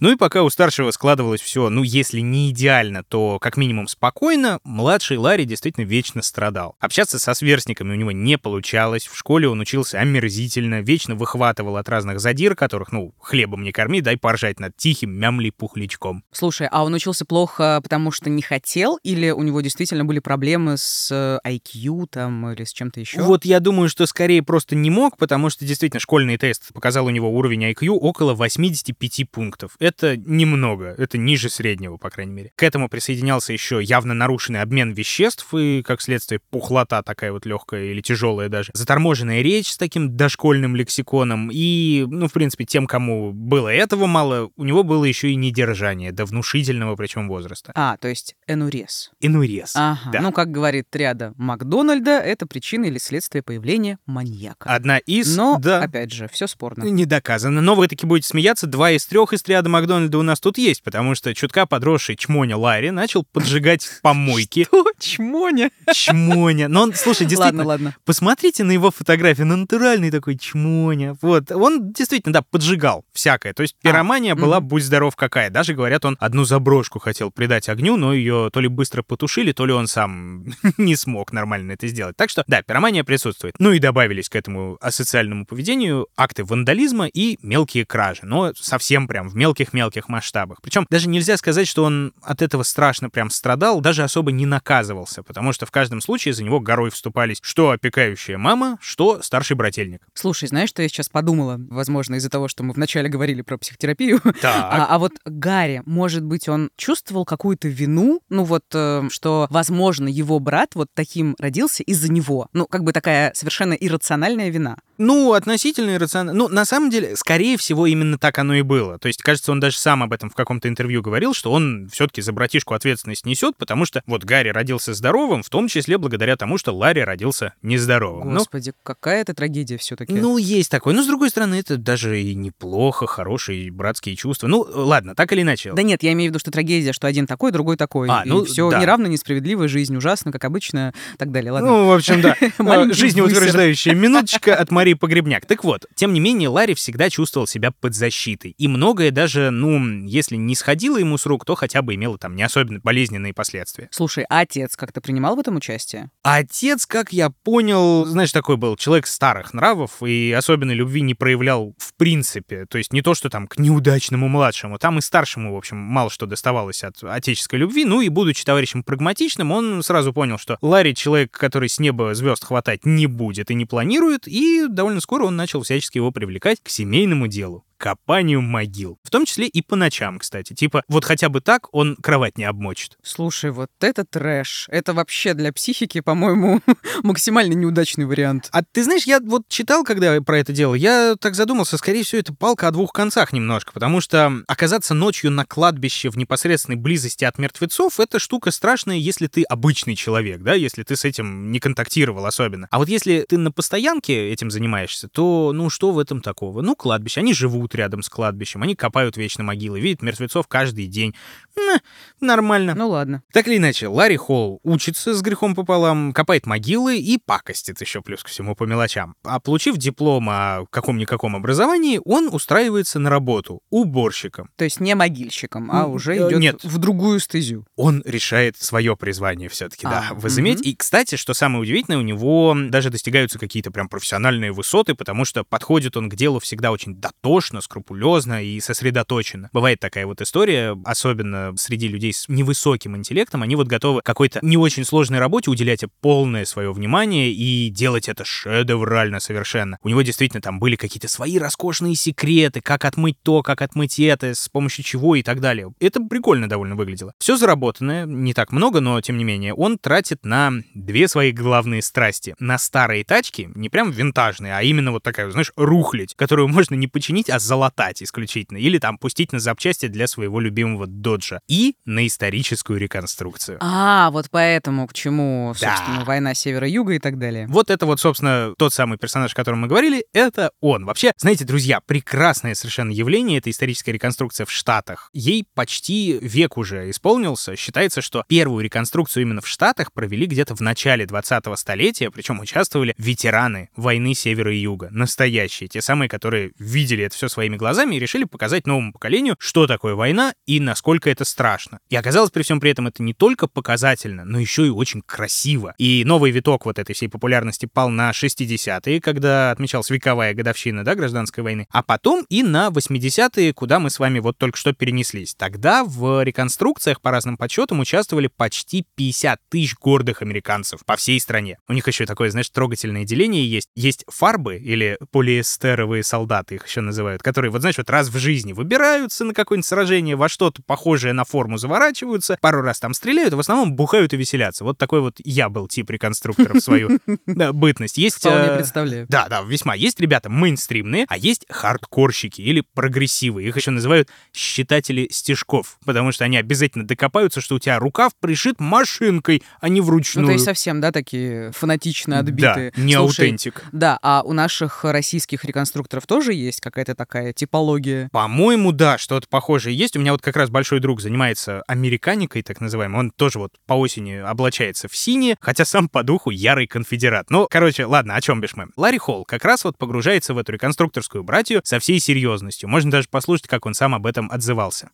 [0.00, 4.60] Ну и пока у старшего складывалось все, ну, если не идеально, то как минимум спокойно,
[4.62, 6.76] младший Ларри действительно вечно страдал.
[6.80, 11.88] Общаться со сверстниками у него не получалось, в школе он учился омерзительно, вечно выхватывал от
[11.88, 16.24] разных задир, которых, ну, хлебом не корми, дай поржать над тихим мямли пухлячком.
[16.30, 20.76] Слушай, а он учился плохо, потому что не хотел, или у него действительно были проблемы
[20.76, 21.10] с
[21.44, 23.22] IQ э, там или с чем-то еще?
[23.22, 27.10] Вот я думаю, что скорее просто не мог, потому что действительно школьный тест показал у
[27.10, 29.75] него уровень IQ около 85 пунктов.
[29.78, 32.52] Это немного, это ниже среднего, по крайней мере.
[32.56, 37.84] К этому присоединялся еще явно нарушенный обмен веществ и, как следствие, пухлота такая вот легкая
[37.84, 38.70] или тяжелая даже.
[38.74, 41.50] Заторможенная речь с таким дошкольным лексиконом.
[41.52, 46.12] И, ну, в принципе, тем, кому было этого мало, у него было еще и недержание
[46.12, 47.72] до внушительного причем возраста.
[47.74, 49.10] А, то есть энурез.
[49.20, 49.72] Энурез.
[49.76, 50.10] Ага.
[50.12, 50.20] Да.
[50.20, 54.70] Ну, как говорит триада Макдональда, это причина или следствие появления маньяка.
[54.70, 55.36] Одна из...
[55.36, 55.82] Но, да.
[55.82, 56.84] опять же, все спорно.
[56.84, 57.60] Не доказано.
[57.60, 58.66] Но вы таки будете смеяться.
[58.66, 62.56] Два из трех из триада Макдональда у нас тут есть, потому что чутка подросший чмоня
[62.56, 64.64] Ларри начал поджигать помойки.
[64.64, 64.86] Что?
[64.98, 65.70] Чмоня?
[65.92, 66.68] Чмоня.
[66.68, 67.96] Но он, слушай, действительно, Ладно, ладно.
[68.04, 71.16] посмотрите на его фотографии, ну, натуральный такой чмоня.
[71.20, 73.52] Вот, он действительно, да, поджигал всякое.
[73.52, 74.68] То есть пиромания была, мгм.
[74.68, 75.50] будь здоров, какая.
[75.50, 79.66] Даже, говорят, он одну заброшку хотел придать огню, но ее то ли быстро потушили, то
[79.66, 80.46] ли он сам
[80.78, 82.16] не смог нормально это сделать.
[82.16, 83.54] Так что, да, пиромания присутствует.
[83.58, 88.20] Ну и добавились к этому асоциальному поведению акты вандализма и мелкие кражи.
[88.22, 90.58] Но совсем прям в мелких-мелких масштабах.
[90.62, 95.22] Причем даже нельзя сказать, что он от этого страшно прям страдал, даже особо не наказывался,
[95.22, 100.02] потому что в каждом случае за него горой вступались что опекающая мама, что старший брательник.
[100.14, 101.58] Слушай, знаешь, что я сейчас подумала?
[101.70, 104.20] Возможно, из-за того, что мы вначале говорили про психотерапию.
[104.46, 110.08] А, а вот Гарри, может быть, он чувствовал какую-то вину, ну вот, э, что, возможно,
[110.08, 112.48] его брат вот таким родился из-за него.
[112.52, 114.76] Ну, как бы такая совершенно иррациональная вина.
[114.98, 116.32] Ну, относительно иррационально.
[116.32, 118.98] Ну, на самом деле, скорее всего, именно так оно и было.
[118.98, 122.22] То есть, кажется, он даже сам об этом в каком-то интервью говорил, что он все-таки
[122.22, 126.58] за братишку ответственность несет, потому что вот Гарри родился здоровым, в том числе благодаря тому,
[126.58, 128.28] что Ларри родился нездоровым.
[128.28, 130.12] Ну, Господи, какая это трагедия все-таки.
[130.12, 130.94] Ну, есть такое.
[130.94, 134.46] Но, с другой стороны, это даже и неплохо, хорошие братские чувства.
[134.46, 135.72] Ну, ладно, так или иначе.
[135.72, 138.08] Да нет, я имею в виду, что трагедия, что один такой, другой такой.
[138.08, 138.80] А, ну, все да.
[138.80, 141.52] неравно, несправедливо, жизнь ужасна, как обычно, и так далее.
[141.52, 141.70] Ладно.
[141.70, 142.36] Ну, в общем, да.
[142.58, 145.46] Маленький Жизнеутверждающая минуточка от Марии Погребняк.
[145.46, 148.54] Так вот, тем не менее, Ларри всегда чувствовал себя под защитой.
[148.58, 152.36] И многое даже, ну, если не сходило ему с рук, то хотя бы имело там
[152.36, 153.88] не особенно болезненные последствия.
[153.90, 156.10] Слушай, а отец как-то принимал в этом участие?
[156.22, 161.74] Отец, как я понял, знаешь, такой был человек старых нравов и особенной любви не проявлял
[161.78, 162.66] в принципе.
[162.66, 166.10] То есть не то, что там к неудачному младшему, там и старшему, в общем, мало
[166.10, 167.84] что доставалось от отеческой любви.
[167.84, 172.44] Ну и будучи товарищем прагматичным, он сразу понял, что Ларри человек, который с неба звезд
[172.44, 176.68] хватать не будет и не планирует, и довольно скоро он начал всячески его привлекать к
[176.68, 178.98] семейному делу копанию могил.
[179.04, 180.54] В том числе и по ночам, кстати.
[180.54, 182.98] Типа, вот хотя бы так он кровать не обмочит.
[183.00, 184.66] Слушай, вот это трэш.
[184.72, 186.60] Это вообще для психики, по-моему,
[187.04, 188.48] максимально неудачный вариант.
[188.50, 192.18] А ты знаешь, я вот читал, когда про это дело, я так задумался, скорее всего,
[192.18, 197.24] это палка о двух концах немножко, потому что оказаться ночью на кладбище в непосредственной близости
[197.24, 201.60] от мертвецов— это штука страшная, если ты обычный человек, да, если ты с этим не
[201.60, 202.66] контактировал особенно.
[202.72, 206.62] А вот если ты на постоянке этим занимаешься, то, ну, что в этом такого?
[206.62, 211.14] Ну, кладбище, они живут рядом с кладбищем, они копают вечно могилы, видят мертвецов каждый день.
[211.56, 211.78] М,
[212.20, 212.74] Нормально.
[212.74, 213.22] Ну ладно.
[213.32, 218.22] Так или иначе, Ларри Холл учится с грехом пополам, копает могилы и пакостит еще плюс
[218.22, 219.14] ко всему по мелочам.
[219.24, 224.50] А получив диплом о каком-никаком образовании, он устраивается на работу уборщиком.
[224.56, 226.64] То есть не могильщиком, а уже э, идет нет.
[226.64, 227.66] в другую стезю.
[227.76, 230.60] Он решает свое призвание все-таки, да, А, возыметь.
[230.60, 230.68] мгм.
[230.68, 235.44] И, кстати, что самое удивительное, у него даже достигаются какие-то прям профессиональные высоты, потому что
[235.44, 239.50] подходит он к делу всегда очень дотошно, скрупулезно и сосредоточенно.
[239.52, 244.56] Бывает такая вот история, особенно среди людей с невысоким интеллектом, они вот готовы какой-то не
[244.56, 249.78] очень сложной работе уделять полное свое внимание и делать это шедеврально совершенно.
[249.82, 254.34] У него действительно там были какие-то свои роскошные секреты, как отмыть то, как отмыть это,
[254.34, 255.72] с помощью чего и так далее.
[255.80, 257.12] Это прикольно довольно выглядело.
[257.18, 261.82] Все заработанное, не так много, но тем не менее, он тратит на две свои главные
[261.82, 262.34] страсти.
[262.38, 266.86] На старые тачки, не прям винтажные, а именно вот такая, знаешь, рухлядь, которую можно не
[266.86, 268.58] починить, а залатать исключительно.
[268.58, 271.40] Или там пустить на запчасти для своего любимого доджа.
[271.48, 273.58] И на историческую реконструкцию.
[273.60, 275.76] А, вот поэтому к чему, Да.
[275.76, 277.46] собственно, война севера-юга и так далее.
[277.48, 280.84] Вот это вот, собственно, тот самый персонаж, о котором мы говорили, это он.
[280.84, 285.10] Вообще, знаете, друзья, прекрасное совершенно явление, это историческая реконструкция в Штатах.
[285.12, 287.56] Ей почти век уже исполнился.
[287.56, 292.94] Считается, что первую реконструкцию именно в Штатах провели где-то в начале 20-го столетия, причем участвовали
[292.98, 294.88] ветераны войны Севера и Юга.
[294.90, 299.66] Настоящие, те самые, которые видели это все своими глазами и решили показать новому поколению, что
[299.66, 301.80] такое война и насколько это страшно.
[301.90, 305.74] И оказалось при всем при этом это не только показательно, но еще и очень красиво.
[305.76, 310.94] И новый виток вот этой всей популярности пал на 60-е, когда отмечалась вековая годовщина, да,
[310.94, 315.34] гражданской войны, а потом и на 80-е, куда мы с вами вот только что перенеслись.
[315.34, 321.58] Тогда в реконструкциях по разным подсчетам участвовали почти 50 тысяч гордых американцев по всей стране.
[321.68, 323.68] У них еще такое, знаешь, трогательное деление есть.
[323.74, 328.52] Есть фарбы или полиэстеровые солдаты, их еще называют, которые, вот знаешь, вот раз в жизни
[328.52, 333.36] выбираются на какое-нибудь сражение, во что-то похожее на форму заворачиваются, пару раз там стреляют, а
[333.36, 334.62] в основном бухают и веселятся.
[334.62, 337.98] Вот такой вот я был тип реконструктора в свою бытность.
[337.98, 338.18] Есть...
[338.18, 339.06] Вполне э, представляю.
[339.08, 339.74] Да, да, весьма.
[339.74, 343.42] Есть ребята мейнстримные, а есть хардкорщики или прогрессивы.
[343.42, 348.60] Их еще называют считатели стежков, потому что они обязательно докопаются, что у тебя рукав пришит
[348.60, 350.22] машинкой, а не вручную.
[350.22, 352.72] Ну, то есть совсем, да, такие фанатично отбитые.
[352.76, 353.64] Да, не Слушай, аутентик.
[353.72, 358.08] Да, а у наших российских реконструкторов тоже есть какая-то такая типология?
[358.12, 359.96] По-моему, да, что-то похожее есть.
[359.96, 363.00] У меня вот как раз большой друг занимается американикой, так называемой.
[363.00, 367.30] Он тоже вот по осени облачается в синее, хотя сам по духу ярый конфедерат.
[367.30, 368.68] Ну, короче, ладно, о чем бишь мы.
[368.76, 372.68] Ларри Холл как раз вот погружается в эту реконструкторскую братью со всей серьезностью.
[372.68, 374.90] Можно даже послушать, как он сам об этом отзывался.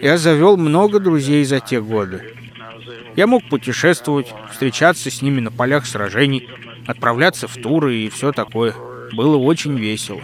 [0.00, 2.34] Я завел много друзей за те годы.
[3.16, 6.48] Я мог путешествовать, встречаться с ними на полях сражений,
[6.86, 8.74] отправляться в туры и все такое.
[9.12, 10.22] Было очень весело.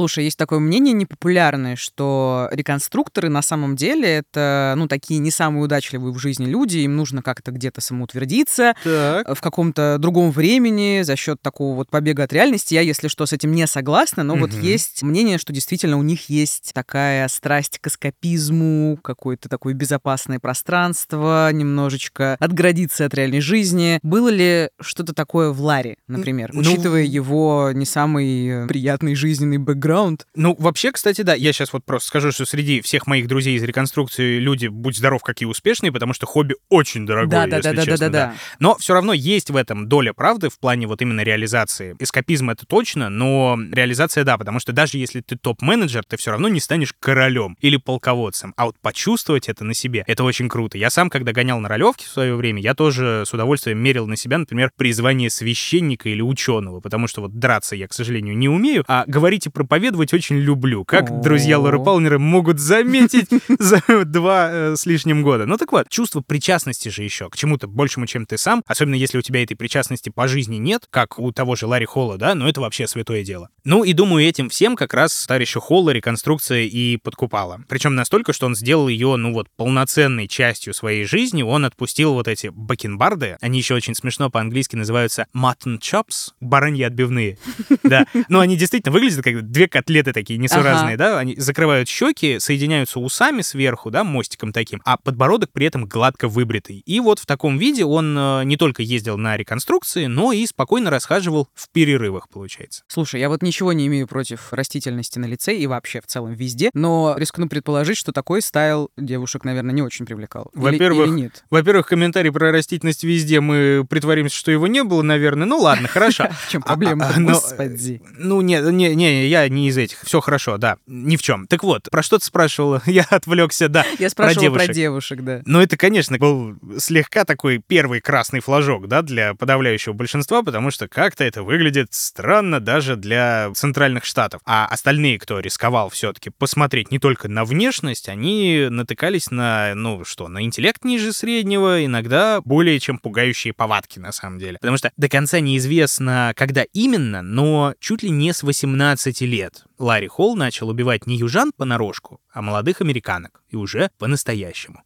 [0.00, 5.62] Слушай, есть такое мнение непопулярное, что реконструкторы на самом деле это, ну, такие не самые
[5.62, 9.36] удачливые в жизни люди, им нужно как-то где-то самоутвердиться так.
[9.36, 12.72] в каком-то другом времени за счет такого вот побега от реальности.
[12.72, 14.46] Я, если что, с этим не согласна, но угу.
[14.46, 20.38] вот есть мнение, что действительно у них есть такая страсть к эскапизму, какое-то такое безопасное
[20.38, 23.98] пространство, немножечко отградиться от реальной жизни.
[24.02, 26.60] Было ли что-то такое в Ларе, например, ну...
[26.60, 29.89] учитывая его не самый приятный жизненный бэкграунд?
[29.90, 30.26] Бэкграунд.
[30.34, 33.62] Ну, вообще, кстати, да, я сейчас вот просто скажу, что среди всех моих друзей из
[33.62, 37.84] реконструкции люди, будь здоров, какие успешные, потому что хобби очень дорогое, да, да, если да,
[37.84, 37.98] честно.
[37.98, 38.38] Да, да, да, да.
[38.58, 41.96] Но все равно есть в этом доля правды в плане вот именно реализации.
[41.98, 46.48] Эскапизм— это точно, но реализация— да, потому что даже если ты топ-менеджер, ты все равно
[46.48, 48.54] не станешь королем или полководцем.
[48.56, 50.78] А вот почувствовать это на себе— это очень круто.
[50.78, 54.16] Я сам, когда гонял на ролевке в свое время, я тоже с удовольствием мерил на
[54.16, 58.84] себя, например, призвание священника или ученого, потому что вот драться я, к сожалению, не умею,
[58.86, 60.84] а говорить и проповедовать очень люблю.
[60.84, 63.28] Как друзья Лоры Палмера могут заметить
[63.60, 65.46] за два э, с лишним года.
[65.46, 69.16] Ну так вот, чувство причастности же еще к чему-то большему, чем ты сам, особенно если
[69.16, 72.48] у тебя этой причастности по жизни нет, как у того же Ларри Холла, да, но
[72.48, 73.48] это вообще святое дело.
[73.62, 77.62] Ну и думаю, этим всем как раз товарищу Холла реконструкция и подкупала.
[77.68, 82.26] Причем настолько, что он сделал ее, ну вот, полноценной частью своей жизни, он отпустил вот
[82.26, 87.38] эти бакенбарды, они еще очень смешно по-английски называются mutton chops, бараньи отбивные,
[87.84, 91.04] да, но они действительно выглядят как две котлеты такие несуразные, ага.
[91.04, 96.28] да, они закрывают щеки, соединяются усами сверху, да, мостиком таким, а подбородок при этом гладко
[96.28, 96.82] выбритый.
[96.86, 100.88] И вот в таком виде он э, не только ездил на реконструкции, но и спокойно
[100.88, 102.84] расхаживал в перерывах, получается.
[102.88, 106.70] Слушай, я вот ничего не имею против растительности на лице и вообще в целом везде,
[106.72, 110.50] но рискну предположить, что такой стайл девушек, наверное, не очень привлекал.
[110.54, 111.44] Во-первых, или, или нет?
[111.50, 115.46] Во-первых, комментарий про растительность везде мы притворимся, что его не было, наверное.
[115.46, 116.28] Ну ладно, хорошо.
[116.46, 117.08] В чем проблема?
[117.08, 118.00] А, а, Господи.
[118.16, 120.00] Ну, не, не, не, я не из этих.
[120.02, 120.76] Все хорошо, да.
[120.86, 121.46] Ни в чем.
[121.46, 122.82] Так вот, про что ты спрашивала?
[122.86, 123.84] Я отвлекся, да.
[123.98, 125.42] Я спрашивала про девушек, да.
[125.44, 130.88] Ну, это, конечно, был слегка такой первый красный флажок, да, для подавляющего большинства, потому что
[130.88, 134.40] как-то это выглядит странно даже для центральных штатов.
[134.44, 140.28] А остальные, кто рисковал все-таки посмотреть не только на внешность, они натыкались на, ну что,
[140.28, 144.58] на интеллект ниже среднего, иногда более чем пугающие повадки, на самом деле.
[144.60, 149.39] Потому что до конца неизвестно, когда именно, но чуть ли не с 18 лет
[149.78, 154.82] Ларри Холл начал убивать не южан понарошку, а молодых американок, и уже по-настоящему.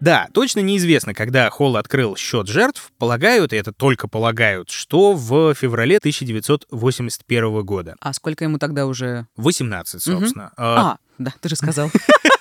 [0.00, 2.92] Да, точно неизвестно, когда Холл открыл счет жертв.
[2.98, 7.96] Полагают, и это только полагают, что в феврале 1981 года.
[8.00, 9.26] А сколько ему тогда уже?
[9.36, 10.46] 18, собственно.
[10.48, 10.52] Угу.
[10.58, 11.90] А, да, ты же сказал.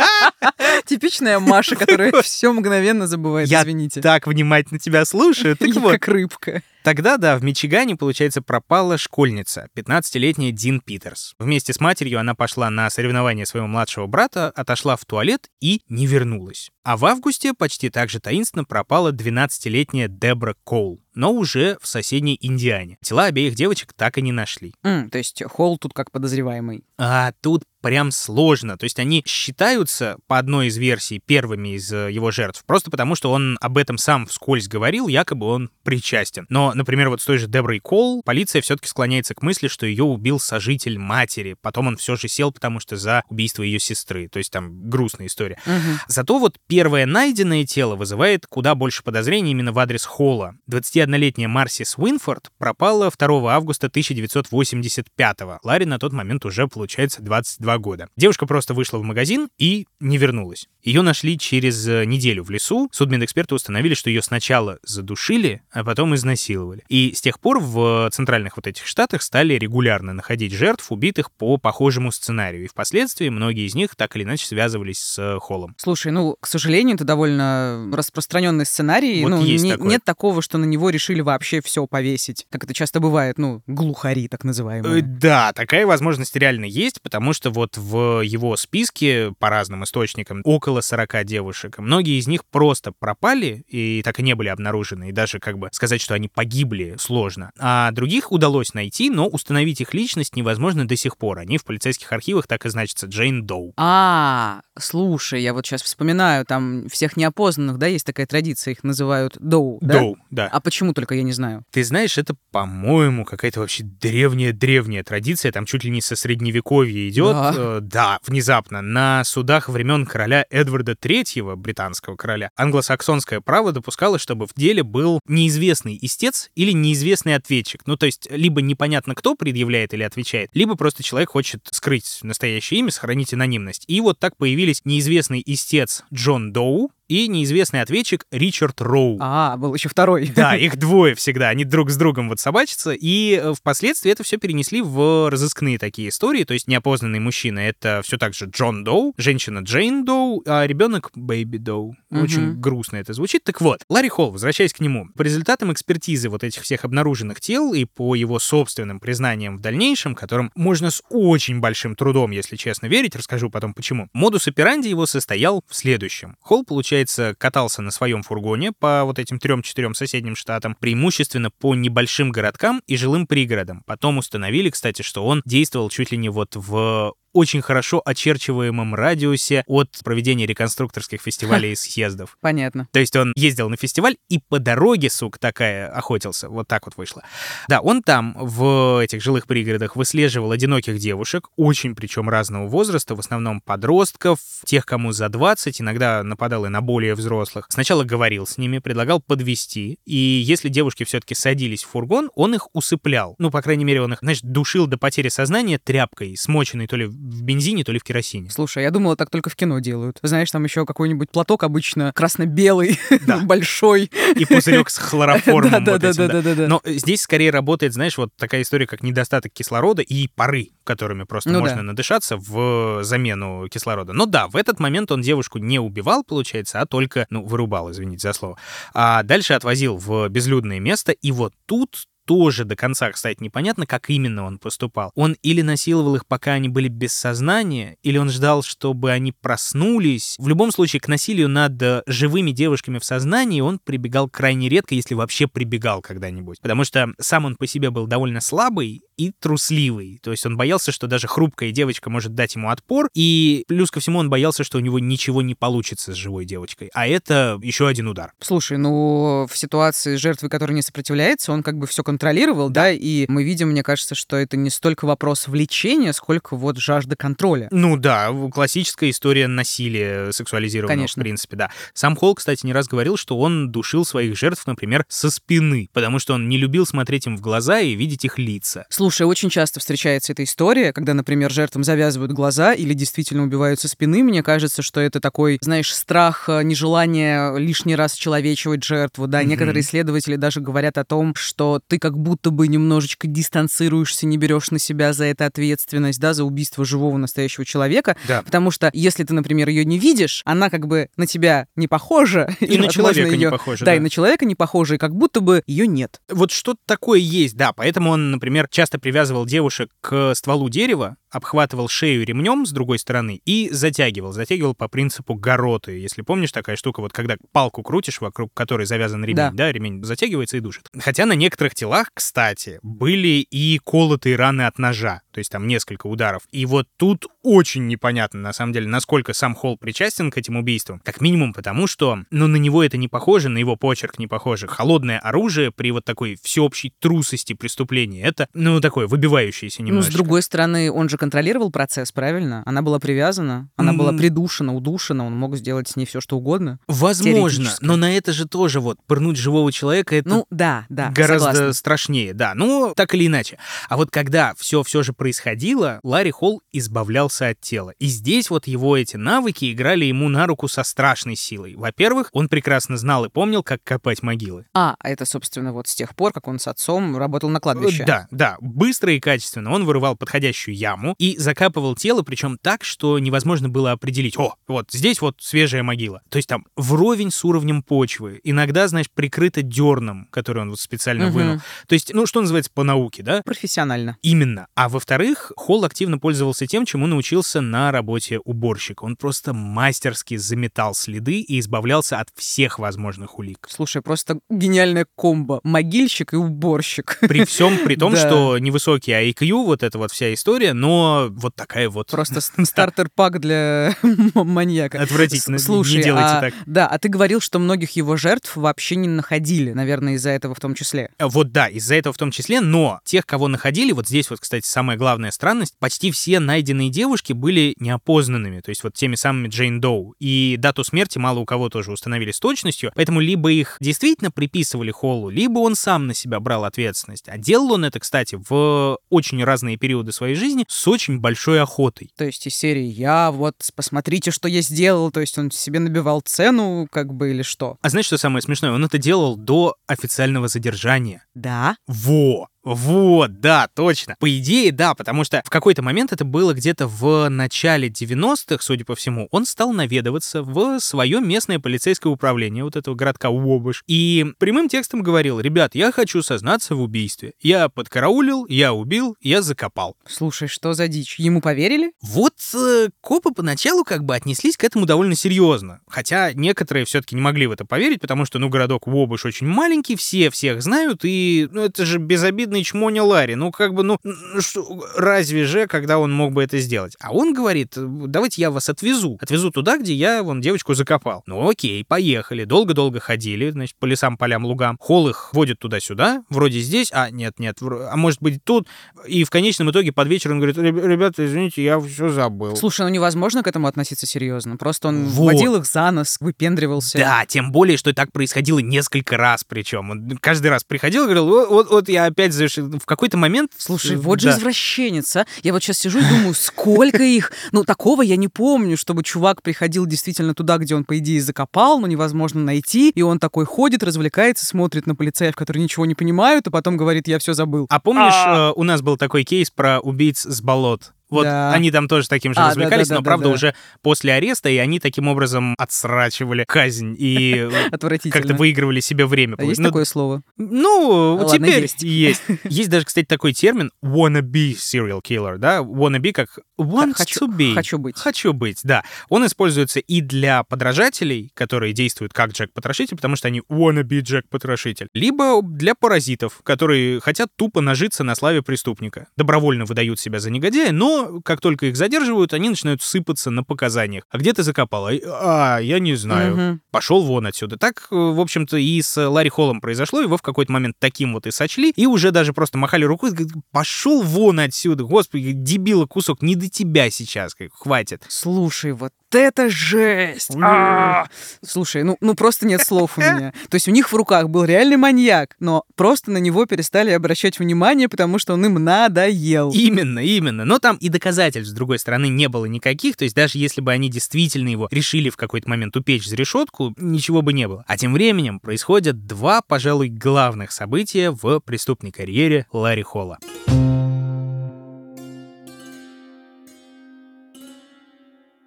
[0.86, 4.00] Типичная Маша, которая все мгновенно забывает, извините.
[4.00, 5.56] Я так внимательно тебя слушаю.
[5.56, 5.92] Так вот.
[5.92, 6.62] Как рыбка.
[6.82, 11.34] Тогда, да, в Мичигане, получается, пропала школьница, 15-летняя Дин Питерс.
[11.38, 16.06] Вместе с матерью она пошла на соревнования своего младшего брата, отошла в туалет и не
[16.06, 16.70] вернулась.
[16.82, 22.38] А в августе почти так же таинственно пропала 12-летняя Дебра Коул, но уже в соседней
[22.40, 22.96] Индиане.
[23.02, 24.74] Тела обеих девочек так и не нашли.
[24.82, 26.84] Mm, то есть Холл тут как подозреваемый.
[26.96, 28.76] А тут прям сложно.
[28.76, 33.14] То есть они считаются, по одной из версий, первыми из э, его жертв, просто потому
[33.14, 36.46] что он об этом сам вскользь говорил, якобы он причастен.
[36.48, 40.04] Но, например, вот с той же Деброй Кол полиция все-таки склоняется к мысли, что ее
[40.04, 41.56] убил сожитель матери.
[41.60, 44.28] Потом он все же сел, потому что за убийство ее сестры.
[44.28, 45.58] То есть там грустная история.
[45.66, 45.98] Мгм.
[46.06, 50.54] Зато вот первое найденное тело вызывает куда больше подозрений именно в адрес Холла.
[50.70, 55.60] 21-летняя Марси Свинфорд пропала 2 августа 1985-го.
[55.62, 58.08] Ларри на тот момент уже, получается, 22 года.
[58.16, 60.68] Девушка просто вышла в магазин и не вернулась.
[60.82, 62.88] Ее нашли через э, неделю в лесу.
[62.92, 66.82] Судмедэксперты установили, что ее сначала задушили, а потом изнасиловали.
[66.88, 71.56] И с тех пор в центральных вот этих штатах стали регулярно находить жертв, убитых по
[71.58, 72.64] похожему сценарию.
[72.64, 75.74] И впоследствии многие из них так или иначе связывались с э, Холлом.
[75.78, 79.22] Слушай, ну, к сожалению, это довольно распространенный сценарий.
[79.22, 79.88] Вот ну, есть не- такое.
[79.88, 82.46] нет такого, что на него решили вообще все повесить.
[82.50, 85.02] Как это часто бывает, ну, глухари, так Э, называемые.
[85.02, 90.80] Да, такая возможность реально есть, потому что вот в его списке по разным источникам около
[90.80, 91.78] 40 девушек.
[91.78, 95.10] Многие из них просто пропали и так и не были обнаружены.
[95.10, 97.52] И даже как бы сказать, что они погибли, сложно.
[97.58, 101.38] А других удалось найти, но установить их личность невозможно до сих пор.
[101.38, 103.72] Они в полицейских архивах так и значатся Джейн Доу.
[103.76, 109.36] А, слушай, я вот сейчас вспоминаю, там всех неопознанных, да, есть такая традиция, их называют
[109.38, 109.94] доу, да?
[109.94, 110.48] Доу, да.
[110.50, 111.64] А почему только я не знаю?
[111.70, 117.32] Ты знаешь, это, по-моему, какая-то вообще древняя-древняя традиция, там чуть ли не со средневековья идет.
[117.32, 117.54] Да.
[117.56, 118.80] Э, да, внезапно.
[118.80, 125.20] На судах времен короля Эдварда III, британского короля, англосаксонское право допускало, чтобы в деле был
[125.26, 127.82] неизвестный истец или неизвестный ответчик.
[127.86, 132.80] Ну, то есть, либо непонятно, кто предъявляет или отвечает, либо просто человек хочет скрыть настоящее
[132.80, 133.84] имя, сохранить анонимность.
[133.88, 139.18] И вот так появились неизвестный истец Джон Доу и неизвестный ответчик Ричард Роу.
[139.20, 140.28] А, был еще второй.
[140.28, 144.36] Да, их двое всегда, они друг с другом вот собачатся, и э, впоследствии это все
[144.36, 149.12] перенесли в разыскные такие истории, то есть неопознанный мужчина— это все так же Джон Доу,
[149.16, 151.96] женщина Джейн Доу, а ребенок Бэйби Доу.
[152.12, 153.42] Очень грустно это звучит.
[153.42, 157.74] Так вот, Ларри Холл, возвращаясь к нему, по результатам экспертизы вот этих всех обнаруженных тел
[157.74, 162.86] и по его собственным признаниям в дальнейшем, которым можно с очень большим трудом, если честно,
[162.86, 166.36] верить, расскажу потом почему, модус операнди его состоял в следующем.
[166.40, 166.64] Холл,
[167.00, 172.82] получается, катался на своем фургоне по вот этим трем-четырем соседним штатам, преимущественно по небольшим городкам
[172.86, 173.82] и жилым пригородам.
[173.86, 179.64] Потом установили, кстати, что он действовал чуть ли не вот в очень хорошо очерчиваемом радиусе
[179.66, 182.36] от проведения реконструкторских фестивалей и съездов.
[182.40, 182.88] Понятно.
[182.92, 186.48] То есть он ездил на фестиваль и по дороге, сук, такая охотился.
[186.48, 187.22] Вот так вот вышло.
[187.68, 193.20] Да, он там, в этих жилых пригородах, выслеживал одиноких девушек, очень причем разного возраста, в
[193.20, 197.66] основном подростков, тех, кому за 20, иногда нападал и на более взрослых.
[197.68, 202.68] Сначала говорил с ними, предлагал подвести, и если девушки все-таки садились в фургон, он их
[202.72, 203.34] усыплял.
[203.38, 207.06] Ну, по крайней мере, он их, знаешь, душил до потери сознания тряпкой, смоченной то ли
[207.20, 208.50] в бензине, то ли в керосине.
[208.50, 210.18] Слушай, я думала, так только в кино делают.
[210.22, 213.38] Знаешь, там еще какой-нибудь платок обычно красно-белый, Да.
[213.38, 214.10] большой.
[214.36, 215.84] И пузырек с хлороформом.
[215.84, 216.12] вот этим, да.
[216.28, 216.66] Да-да-да-да-да.
[216.68, 221.50] Но здесь скорее работает, знаешь, вот такая история, как недостаток кислорода и пары, которыми просто
[221.50, 221.82] Ну можно да.
[221.82, 224.12] надышаться в замену кислорода.
[224.12, 228.22] Но да, в этот момент он девушку не убивал, получается, а только, ну, вырубал, извините
[228.28, 228.56] за слово.
[228.94, 234.08] А дальше отвозил в безлюдное место, и вот тут тоже до конца, кстати, непонятно, как
[234.08, 235.10] именно он поступал.
[235.16, 240.36] Он или насиловал их, пока они были без сознания, или он ждал, чтобы они проснулись.
[240.38, 244.94] В любом случае, к насилию над э, живыми девушками в сознании он прибегал крайне редко,
[244.94, 246.60] если вообще прибегал когда-нибудь.
[246.60, 250.18] Потому что сам он по себе был довольно слабый и трусливый.
[250.22, 254.00] То есть он боялся, что даже хрупкая девочка может дать ему отпор, и плюс ко
[254.00, 256.90] всему он боялся, что у него ничего не получится с живой девочкой.
[256.94, 258.32] А это еще один удар.
[258.40, 262.90] Слушай, ну, в ситуации с жертвой, которая не сопротивляется, он как бы все контролировал, да.
[262.90, 267.68] и мы видим, мне кажется, что это не столько вопрос влечения, сколько вот жажда контроля.
[267.70, 271.20] Ну да, классическая история насилия сексуализированного, Конечно.
[271.20, 271.70] в принципе, да.
[271.92, 276.18] Сам Холл, кстати, не раз говорил, что он душил своих жертв, например, со спины, потому
[276.18, 278.86] что он не любил смотреть им в глаза и видеть их лица.
[278.88, 283.88] Слушай, очень часто встречается эта история, когда, например, жертвам завязывают глаза или действительно убивают со
[283.88, 284.22] спины.
[284.22, 289.26] Мне кажется, что это такой, знаешь, страх, э, нежелание лишний раз человечивать жертву.
[289.26, 289.48] Да, Мгм.
[289.48, 294.70] некоторые исследователи даже говорят о том, что ты как будто бы немножечко дистанцируешься, не берешь
[294.70, 298.16] на себя за это ответственность, да, за убийство живого настоящего человека.
[298.28, 298.42] Да.
[298.42, 302.48] Потому что если ты, например, ее не видишь, она как бы на тебя не похожа.
[302.60, 303.96] И на возможно, человека не её- похоже, Да, да.
[303.96, 306.20] и на человека не похожа, и как будто бы ее нет.
[306.30, 307.72] Вот что-то такое есть, да.
[307.72, 313.40] Поэтому он, например, часто привязывал девушек к стволу дерева, обхватывал шею ремнем с другой стороны
[313.44, 314.32] и затягивал.
[314.32, 315.98] Затягивал по принципу гороты.
[315.98, 320.04] Если помнишь, такая штука, вот когда палку крутишь, вокруг которой завязан ремень, да, да ремень
[320.04, 320.88] затягивается и душит.
[320.98, 325.22] Хотя на некоторых телах, кстати, были и колотые раны от ножа.
[325.32, 326.42] То есть там несколько ударов.
[326.50, 331.00] И вот тут очень непонятно, на самом деле, насколько сам Холл причастен к этим убийствам.
[331.04, 334.66] Как минимум потому, что, ну, на него это не похоже, на его почерк не похоже.
[334.66, 340.12] Холодное оружие при вот такой всеобщей трусости преступления, это, ну, такое выбивающееся немножечко.
[340.12, 342.62] Ну, с другой стороны, он же контролировал процесс, правильно?
[342.64, 343.96] Она была привязана, она mm.
[343.96, 346.80] была придушена, удушена, он мог сделать с ней все, что угодно.
[346.88, 351.52] Возможно, но на это же тоже вот пырнуть живого человека, это ну, да, да, гораздо
[351.52, 351.72] согласна.
[351.74, 352.54] страшнее, да.
[352.54, 353.58] Ну, так или иначе.
[353.90, 357.92] А вот когда все все же происходило, Ларри Холл избавлялся от тела.
[357.98, 361.74] И здесь вот его эти навыки играли ему на руку со страшной силой.
[361.74, 364.64] Во-первых, он прекрасно знал и помнил, как копать могилы.
[364.74, 368.04] А, это, собственно, вот с тех пор, как он с отцом работал на кладбище.
[368.06, 368.56] Да, да.
[368.60, 373.92] Быстро и качественно он вырывал подходящую яму и закапывал тело, причем так, что невозможно было
[373.92, 376.22] определить, о, вот здесь вот свежая могила.
[376.28, 378.40] То есть там вровень с уровнем почвы.
[378.44, 381.34] Иногда, знаешь, прикрыто дерном, который он вот специально угу.
[381.34, 381.58] вынул.
[381.86, 383.42] То есть, ну, что называется по науке, да?
[383.44, 384.16] Профессионально.
[384.22, 384.66] Именно.
[384.74, 389.04] А во-вторых, Холл активно пользовался тем, чему научился на работе уборщика.
[389.04, 393.66] Он просто мастерски заметал следы и избавлялся от всех возможных улик.
[393.68, 395.60] Слушай, просто гениальная комбо.
[395.62, 397.18] Могильщик и уборщик.
[397.20, 400.99] При всем при том, что невысокий IQ, вот эта вот вся история, но
[401.30, 402.08] вот такая вот...
[402.08, 403.96] Просто стартер-пак для
[404.34, 405.00] маньяка.
[405.00, 405.58] Отвратительно.
[405.58, 406.54] Слушай, не делайте а, так.
[406.66, 410.60] Да, а ты говорил, что многих его жертв вообще не находили, наверное, из-за этого в
[410.60, 411.10] том числе.
[411.18, 414.66] Вот да, из-за этого в том числе, но тех, кого находили, вот здесь вот, кстати,
[414.66, 419.80] самая главная странность, почти все найденные девушки были неопознанными, то есть вот теми самыми Джейн
[419.80, 420.14] Доу.
[420.18, 424.90] И дату смерти мало у кого тоже установили с точностью, поэтому либо их действительно приписывали
[424.90, 427.28] Холлу, либо он сам на себя брал ответственность.
[427.28, 432.10] А делал он это, кстати, в очень разные периоды своей жизни с очень большой охотой.
[432.16, 436.20] То есть из серии «Я вот, посмотрите, что я сделал», то есть он себе набивал
[436.20, 437.78] цену, как бы, или что?
[437.82, 438.72] А знаешь, что самое смешное?
[438.72, 441.24] Он это делал до официального задержания.
[441.34, 441.76] Да?
[441.86, 442.48] Во!
[442.62, 444.16] Вот, да, точно.
[444.18, 448.84] По идее, да, потому что в какой-то момент это было где-то в начале 90-х, судя
[448.84, 454.26] по всему, он стал наведываться в свое местное полицейское управление вот этого городка Уобыш и
[454.38, 457.32] прямым текстом говорил, ребят, я хочу сознаться в убийстве.
[457.40, 459.96] Я подкараулил, я убил, я закопал.
[460.06, 461.18] Слушай, что за дичь?
[461.18, 461.92] Ему поверили?
[462.02, 465.80] Вот э, копы поначалу как бы отнеслись к этому довольно серьезно.
[465.88, 469.96] Хотя некоторые все-таки не могли в это поверить, потому что, ну, городок Уобыш очень маленький,
[469.96, 473.34] все всех знают, и, ну, это же безобидно бедный чмоня Ларри.
[473.34, 473.98] Ну, как бы, ну,
[474.38, 476.96] что, разве же, когда он мог бы это сделать?
[477.00, 479.18] А он говорит, давайте я вас отвезу.
[479.20, 481.22] Отвезу туда, где я, вон, девочку закопал.
[481.26, 482.44] Ну, окей, поехали.
[482.44, 484.76] Долго-долго ходили, значит, по лесам, полям, лугам.
[484.80, 488.66] Холл их водит туда-сюда, вроде здесь, а нет, нет, а может быть тут.
[489.06, 492.56] И в конечном итоге под вечер он говорит, ребята, извините, я все забыл.
[492.56, 494.56] Слушай, ну невозможно к этому относиться серьезно.
[494.56, 495.32] Просто он вот.
[495.32, 496.98] водил их за нос, выпендривался.
[496.98, 499.90] Да, тем более, что так происходило несколько раз причем.
[499.90, 503.52] Он каждый раз приходил и говорил, вот, вот, вот я опять в какой-то момент...
[503.56, 504.30] Слушай, вот да.
[504.30, 505.26] же извращенец, а?
[505.42, 507.32] Я вот сейчас сижу и думаю, сколько их?
[507.52, 511.80] Ну, такого я не помню, чтобы чувак приходил действительно туда, где он, по идее, закопал,
[511.80, 516.46] но невозможно найти, и он такой ходит, развлекается, смотрит на полицаев, которые ничего не понимают,
[516.46, 517.66] а потом говорит, я все забыл.
[517.68, 518.52] А помнишь, а...
[518.54, 520.92] у нас был такой кейс про убийц с болот?
[521.10, 521.52] Вот да.
[521.52, 523.34] они там тоже таким же а, развлекались, да, да, но, правда, да.
[523.34, 527.48] уже после ареста, и они таким образом отсрачивали казнь и
[528.10, 529.36] как-то выигрывали себе время.
[529.38, 530.22] А есть ну, такое слово?
[530.36, 531.82] Ну, а, теперь есть.
[531.82, 532.22] есть.
[532.44, 535.58] Есть даже, кстати, такой термин wannabe serial killer, да?
[535.58, 537.54] Wannabe как wants хочу, to be.
[537.54, 537.96] Хочу быть.
[537.96, 538.82] Хочу быть, да.
[539.08, 545.42] Он используется и для подражателей, которые действуют как Джек-потрошитель, потому что они wannabe Джек-потрошитель, либо
[545.42, 549.08] для паразитов, которые хотят тупо нажиться на славе преступника.
[549.16, 554.04] Добровольно выдают себя за негодяя, но как только их задерживают, они начинают сыпаться на показаниях.
[554.10, 554.88] А где ты закопал?
[554.88, 556.52] А, я не знаю.
[556.52, 556.60] Угу.
[556.70, 557.56] Пошел вон отсюда.
[557.56, 561.26] Так, э, в общем-то, и с Ларри Холлом произошло, его в какой-то момент таким вот
[561.26, 563.12] и сочли, и уже даже просто махали рукой,
[563.52, 568.04] пошел вон отсюда, господи, дебила кусок, не до тебя сейчас, хватит.
[568.08, 570.30] Слушай, вот это жесть!
[570.42, 571.06] А!
[571.44, 573.32] Слушай, ну, ну просто нет слов у меня.
[573.48, 577.38] То есть у них в руках был реальный маньяк, но просто на него перестали обращать
[577.38, 579.50] внимание, потому что он им надоел.
[579.52, 580.44] Именно, именно.
[580.44, 582.96] Но там и доказательств, с другой стороны, не было никаких.
[582.96, 586.74] То есть даже если бы они действительно его решили в какой-то момент упечь за решетку,
[586.76, 587.64] ничего бы не было.
[587.66, 593.18] А тем временем происходят два, пожалуй, главных события в преступной карьере Ларри Холла.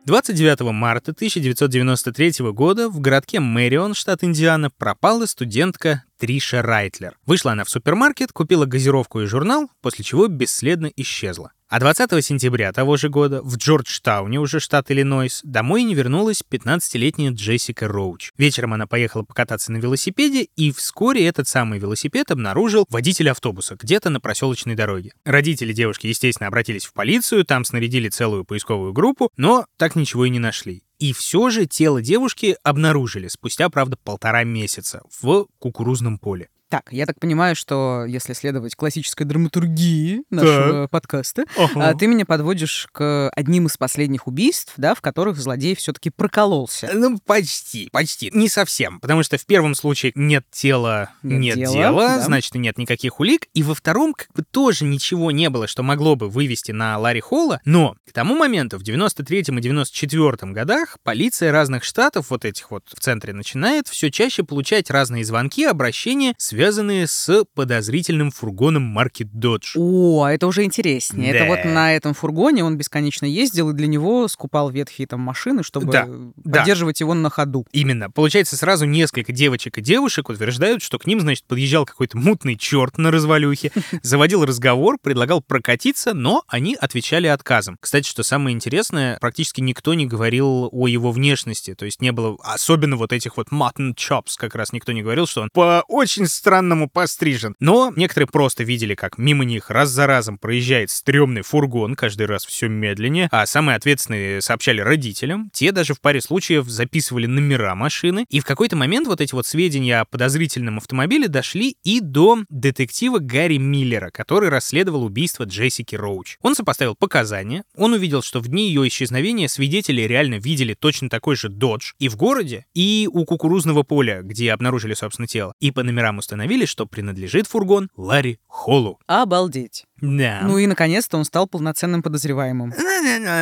[0.05, 7.17] 29 марта 1993 года в городке Мэрион, штат Индиана, пропала студентка Триша Райтлер.
[7.25, 11.53] Вышла она в супермаркет, купила газировку и журнал, после чего бесследно исчезла.
[11.73, 17.31] А 20 сентября того же года в Джорджтауне, уже штат Иллинойс, домой не вернулась 15-летняя
[17.31, 18.31] Джессика Роуч.
[18.37, 24.11] Вечером она поехала покататься на велосипеде, и вскоре этот самый велосипед обнаружил водитель автобуса где-то
[24.11, 25.13] на проселочной дороге.
[25.25, 30.29] Родители девушки, естественно, обратились в полицию, там снарядили целую поисковую группу, но так ничего и
[30.29, 30.83] не нашли.
[30.99, 36.49] И все же тело девушки обнаружили спустя, правда, полтора месяца в кукурузном поле.
[36.73, 40.89] Так, я так понимаю, что если следовать классической драматургии нашего так.
[40.89, 41.93] подкаста, ага.
[41.93, 46.89] ты меня подводишь к одним из последних убийств, да, в которых злодей все-таки прокололся.
[46.91, 48.31] Ну, почти, почти.
[48.33, 52.21] Не совсем, потому что в первом случае нет тела, нет, нет дела, дела да.
[52.21, 56.15] значит, нет никаких улик, и во втором как бы тоже ничего не было, что могло
[56.15, 61.51] бы вывести на Ларри Холла, но к тому моменту, в 93-м и 94-м годах, полиция
[61.51, 66.62] разных штатов, вот этих вот в центре, начинает все чаще получать разные звонки, обращения, связанные
[66.63, 69.75] связанные с подозрительным фургоном марки Dodge.
[69.75, 71.33] О, это уже интереснее.
[71.33, 71.39] Да.
[71.39, 75.61] Это вот на этом фургоне он бесконечно ездил, и для него скупал ветхие там машины,
[75.61, 76.07] чтобы да.
[76.41, 77.03] поддерживать да.
[77.03, 77.65] его на ходу.
[77.73, 78.09] Именно.
[78.09, 82.97] Получается, сразу несколько девочек и девушек утверждают, что к ним, значит, подъезжал какой-то мутный черт
[82.97, 87.77] на развалюхе, заводил разговор, предлагал прокатиться, но они отвечали отказом.
[87.81, 92.37] Кстати, что самое интересное, практически никто не говорил о его внешности, то есть не было
[92.41, 96.25] особенно вот этих вот mutton chops, как раз никто не говорил, что он по очень
[96.25, 97.55] странному по-странному пострижен.
[97.59, 102.45] Но некоторые просто видели, как мимо них раз за разом проезжает стрёмный фургон, каждый раз
[102.45, 105.49] все медленнее, а самые ответственные сообщали родителям.
[105.51, 108.27] Те даже в паре случаев записывали номера машины.
[108.29, 113.17] И в какой-то момент вот эти вот сведения о подозрительном автомобиле дошли и до детектива
[113.17, 116.37] Гарри Миллера, который расследовал убийство Джессики Роуч.
[116.43, 121.35] Он сопоставил показания, он увидел, что в дни ее исчезновения свидетели реально видели точно такой
[121.35, 125.55] же Додж и в городе, и у кукурузного поля, где обнаружили, собственно, тело.
[125.59, 128.99] И по номерам установили установили, что принадлежит фургон Ларри Холлу.
[129.05, 129.85] Обалдеть.
[130.03, 130.41] Да.
[130.43, 132.73] Ну и наконец-то он стал полноценным подозреваемым.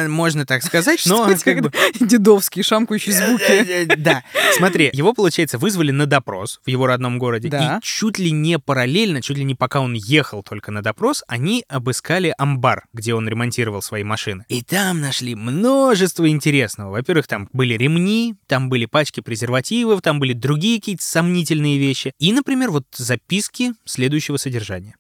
[0.09, 1.71] Можно так сказать, но он как бы...
[1.99, 3.85] Дедовские шамкающие звуки.
[3.97, 4.23] Да.
[4.57, 7.49] Смотри, его, получается, вызвали на допрос в его родном городе.
[7.49, 7.77] Да.
[7.77, 11.65] И чуть ли не параллельно, чуть ли не пока он ехал только на допрос, они
[11.67, 14.45] обыскали амбар, где он ремонтировал свои машины.
[14.47, 16.91] И там нашли множество интересного.
[16.91, 22.13] Во-первых, там были ремни, там были пачки презервативов, там были другие какие-то сомнительные вещи.
[22.19, 24.95] И, например, вот записки следующего содержания.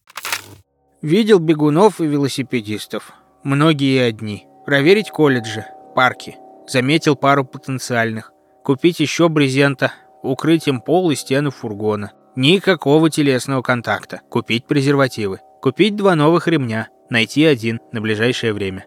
[1.01, 3.13] Видел бегунов и велосипедистов.
[3.43, 4.45] Многие одни.
[4.67, 6.37] Проверить колледжи, парки.
[6.67, 8.31] Заметил пару потенциальных.
[8.63, 9.93] Купить еще брезента.
[10.21, 12.11] Укрыть им пол и стены фургона.
[12.35, 14.21] Никакого телесного контакта.
[14.29, 15.39] Купить презервативы.
[15.59, 16.89] Купить два новых ремня.
[17.09, 18.85] Найти один на ближайшее время.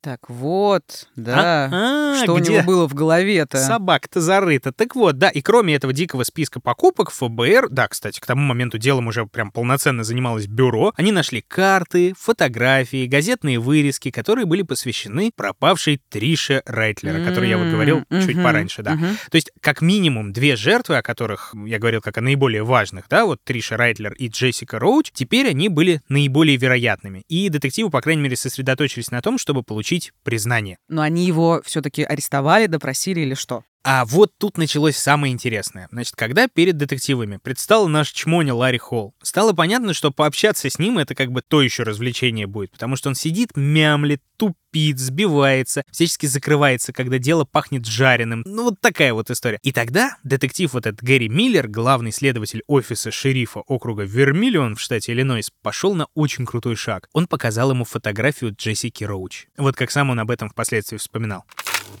[0.00, 1.68] Так вот, да.
[1.72, 2.50] А, а, что где?
[2.50, 3.58] у него было в голове-то?
[3.58, 4.72] Собака-то зарыта.
[4.72, 8.78] Так вот, да, и кроме этого дикого списка покупок, ФБР, да, кстати, к тому моменту
[8.78, 15.30] делом уже прям полноценно занималось бюро, они нашли карты, фотографии, газетные вырезки, которые были посвящены
[15.34, 18.26] пропавшей Трише Райтлер, о которой я вот говорил mm-hmm.
[18.26, 18.94] чуть пораньше, да.
[18.94, 19.16] Mm-hmm.
[19.30, 23.24] То есть, как минимум, две жертвы, о которых я говорил как о наиболее важных, да,
[23.24, 27.24] вот Триша Райтлер и Джессика Роуч, теперь они были наиболее вероятными.
[27.28, 30.78] И детективы, по крайней мере, сосредоточились на том, чтобы получить получить признание.
[30.88, 33.62] Но они его все-таки арестовали, допросили или что?
[33.88, 35.86] А вот тут началось самое интересное.
[35.92, 40.98] Значит, когда перед детективами предстал наш чмоня Ларри Холл, стало понятно, что пообщаться с ним
[40.98, 46.26] это как бы то еще развлечение будет, потому что он сидит, мямлит, тупит, сбивается, всячески
[46.26, 48.42] закрывается, когда дело пахнет жареным.
[48.44, 49.60] Ну, вот такая вот история.
[49.62, 55.12] И тогда детектив вот этот Гэри Миллер, главный следователь офиса шерифа округа Вермиллион в штате
[55.12, 57.08] Иллинойс, пошел на очень крутой шаг.
[57.12, 59.46] Он показал ему фотографию Джессики Роуч.
[59.56, 61.44] Вот как сам он об этом впоследствии вспоминал.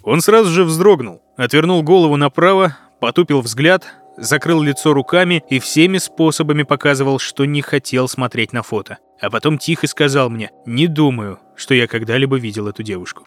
[0.02, 3.84] Он сразу же вздрогнул, отвернул голову направо, потупил взгляд,
[4.16, 8.98] закрыл лицо руками и всеми способами показывал, что не хотел смотреть на фото.
[9.20, 13.26] А потом тихо сказал мне «Не думаю, что я когда-либо видел эту девушку».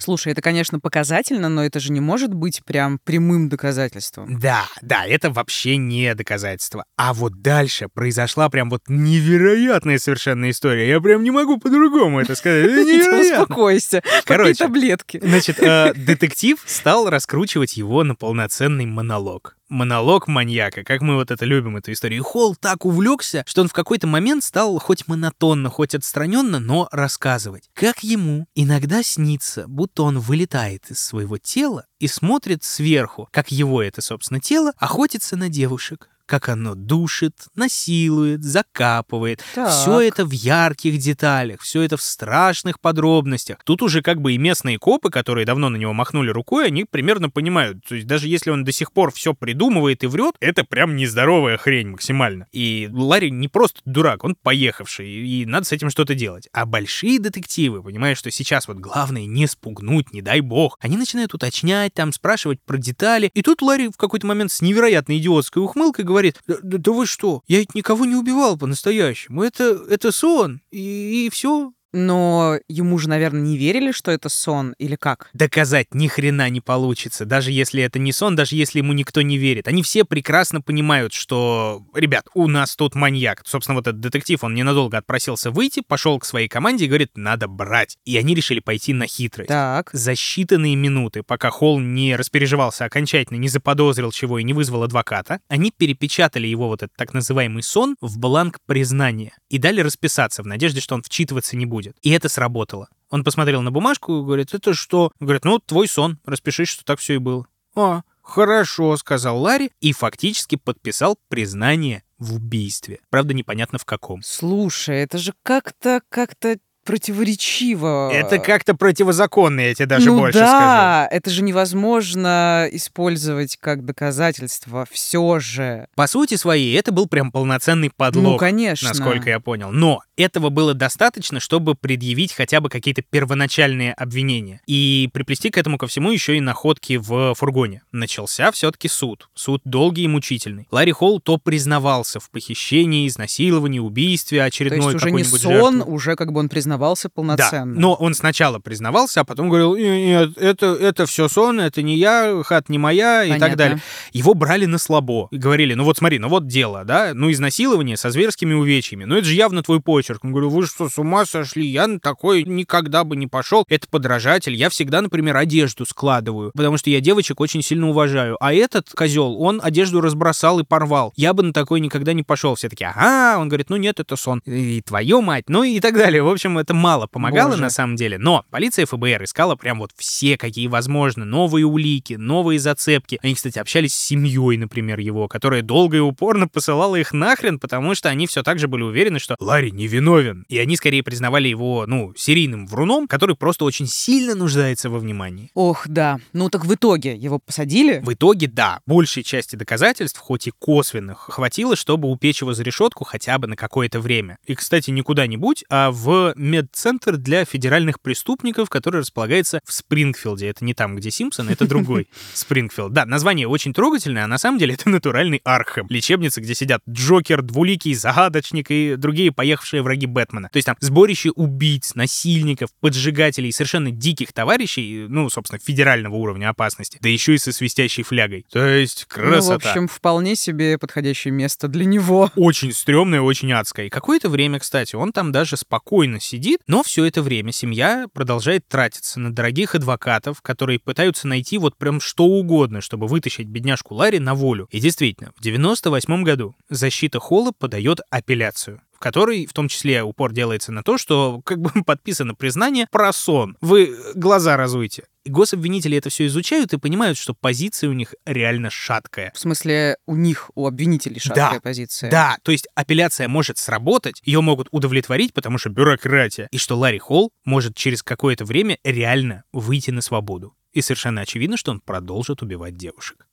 [0.00, 4.38] Слушай, это, конечно, показательно, но это же не может быть прям прямым доказательством.
[4.40, 6.84] Да, да, это вообще не доказательство.
[6.96, 10.88] А вот дальше произошла прям вот невероятная совершенно история.
[10.88, 12.66] Я прям не могу по-другому это сказать.
[12.70, 13.42] Невероятно.
[13.42, 14.02] Успокойся.
[14.24, 15.20] Короче, таблетки.
[15.22, 21.44] Значит, э, детектив стал раскручивать его на полноценный монолог монолог маньяка, как мы вот это
[21.44, 22.20] любим, эту историю.
[22.20, 26.88] И Холл так увлекся, что он в какой-то момент стал хоть монотонно, хоть отстраненно, но
[26.92, 33.50] рассказывать, как ему иногда снится, будто он вылетает из своего тела и смотрит сверху, как
[33.50, 39.42] его это, собственно, тело охотится на девушек, как оно душит, насилует, закапывает.
[39.52, 39.68] Так.
[39.68, 43.58] Все это в ярких деталях, все это в страшных подробностях.
[43.64, 47.30] Тут уже как бы и местные копы, которые давно на него махнули рукой, они примерно
[47.30, 47.84] понимают.
[47.84, 51.56] То есть даже если он до сих пор все придумывает и врет, это прям нездоровая
[51.56, 52.46] хрень максимально.
[52.52, 56.48] И Ларри не просто дурак, он поехавший, и надо с этим что-то делать.
[56.52, 61.34] А большие детективы, понимаешь, что сейчас вот главное не спугнуть, не дай бог, они начинают
[61.34, 63.32] уточнять, там спрашивать про детали.
[63.34, 67.06] И тут Ларри в какой-то момент с невероятно идиотской ухмылкой говорит, да, да, да вы
[67.06, 72.98] что, я ведь никого не убивал по-настоящему, это, это сон, и, и все, Но ему
[72.98, 75.30] же, наверное, не верили, что это сон, или как?
[75.40, 79.38] доказать ни хрена не получится, даже если это не сон, даже если ему никто не
[79.38, 79.68] верит.
[79.68, 83.42] Они все прекрасно понимают, что, ребят, у нас тут маньяк.
[83.46, 87.48] Собственно, вот этот детектив, он ненадолго отпросился выйти, пошел к своей команде и говорит, надо
[87.48, 87.96] брать.
[88.04, 89.48] И они решили пойти на хитрость.
[89.48, 89.90] Так.
[89.92, 95.40] За считанные минуты, пока Холл не распереживался окончательно, не заподозрил чего и не вызвал адвоката,
[95.48, 100.46] они перепечатали его вот этот так называемый сон в бланк признания и дали расписаться в
[100.46, 101.79] надежде, что он вчитываться не будет.
[102.02, 102.88] И это сработало.
[103.10, 105.12] Он посмотрел на бумажку и говорит, это что?
[105.20, 107.46] Говорит, ну, твой сон, распишись, что так все и было.
[107.74, 113.00] А, хорошо, сказал Ларри и фактически подписал признание в убийстве.
[113.10, 114.22] Правда, непонятно в каком.
[114.22, 118.10] Слушай, это же как-то, как-то противоречиво.
[118.12, 120.52] Это как-то противозаконно, я тебе даже ну больше скажу.
[120.52, 124.86] да, это же невозможно использовать как доказательство.
[124.90, 125.86] Все же.
[125.94, 128.32] По сути своей, это был прям полноценный подлог.
[128.32, 128.88] Ну, конечно.
[128.88, 129.70] Насколько я понял.
[129.70, 134.60] Но этого было достаточно, чтобы предъявить хотя бы какие-то первоначальные обвинения.
[134.66, 137.82] И приплести к этому ко всему еще и находки в фургоне.
[137.92, 139.28] Начался все-таки суд.
[139.34, 140.66] Суд долгий и мучительный.
[140.70, 145.92] Ларри Холл то признавался в похищении, изнасиловании, убийстве То очередной есть уже не сон, жертвы.
[145.92, 147.80] уже как бы он признавался Да, полноценно.
[147.80, 152.42] но он сначала признавался, а потом говорил, нет, это, это все сон, это не я,
[152.44, 153.56] хат не моя и так Понятно.
[153.56, 153.78] далее.
[154.12, 157.96] Его брали на слабо и говорили, ну вот смотри, ну вот дело, да, ну изнасилование
[157.96, 160.09] со зверскими увечьями, ну это же явно твой почерк.
[160.22, 161.66] Он говорил, вы что, с ума сошли?
[161.66, 163.64] Я на такой никогда бы не пошел.
[163.68, 164.54] Это подражатель.
[164.54, 168.36] Я всегда, например, одежду складываю, потому что я девочек очень сильно уважаю.
[168.40, 171.12] А этот козел, он одежду разбросал и порвал.
[171.16, 172.54] Я бы на такой никогда не пошел.
[172.54, 174.40] Все таки ага, он говорит, ну нет, это сон.
[174.46, 176.22] И твою мать, ну и так далее.
[176.22, 177.62] В общем, это мало помогало Боже.
[177.62, 178.18] на самом деле.
[178.18, 183.18] Но полиция ФБР искала прям вот все, какие возможно, новые улики, новые зацепки.
[183.22, 187.94] Они, кстати, общались с семьей, например, его, которая долго и упорно посылала их нахрен, потому
[187.94, 189.70] что они все так же были уверены, что Ларри
[190.00, 190.44] невиновен.
[190.48, 195.50] И они скорее признавали его, ну, серийным вруном, который просто очень сильно нуждается во внимании.
[195.54, 196.18] Ох, да.
[196.32, 198.00] Ну так в итоге его посадили?
[198.00, 203.04] В итоге, да, большей части доказательств, хоть и косвенных, хватило, чтобы упечь его за решетку
[203.04, 204.38] хотя бы на какое-то время.
[204.46, 210.48] И, кстати, не куда-нибудь, а в медцентр для федеральных преступников, который располагается в Спрингфилде.
[210.48, 212.92] Это не там, где Симпсон, это другой Спрингфилд.
[212.92, 215.86] Да, название очень трогательное, а на самом деле это натуральный Архем.
[215.88, 220.48] Лечебница, где сидят Джокер, Двуликий, Загадочник и другие поехавшие враги Бэтмена.
[220.52, 226.98] То есть там сборище убийц, насильников, поджигателей, совершенно диких товарищей, ну, собственно, федерального уровня опасности,
[227.00, 228.44] да еще и со свистящей флягой.
[228.50, 229.54] То есть Ну, в красота.
[229.70, 232.30] общем, вполне себе подходящее место для него.
[232.36, 233.86] Очень стрёмное, очень адское.
[233.86, 238.66] И какое-то время, кстати, он там даже спокойно сидит, но все это время семья продолжает
[238.68, 244.18] тратиться на дорогих адвокатов, которые пытаются найти вот прям что угодно, чтобы вытащить бедняжку Ларри
[244.18, 244.68] на волю.
[244.70, 250.30] И действительно, в 98 году защита Холла подает апелляцию в которой в том числе упор
[250.30, 253.56] делается на то, что как бы подписано признание про сон.
[253.62, 255.04] Вы глаза разуйте.
[255.24, 259.32] И гособвинители это все изучают и понимают, что позиция у них реально шаткая.
[259.34, 262.10] В смысле, у них, у обвинителей шаткая Да, позиция.
[262.10, 266.98] Да, то есть апелляция может сработать, ее могут удовлетворить, потому что бюрократия, и что Ларри
[266.98, 270.54] Холл может через какое-то время реально выйти на свободу.
[270.74, 273.26] И совершенно очевидно, что он продолжит убивать девушек.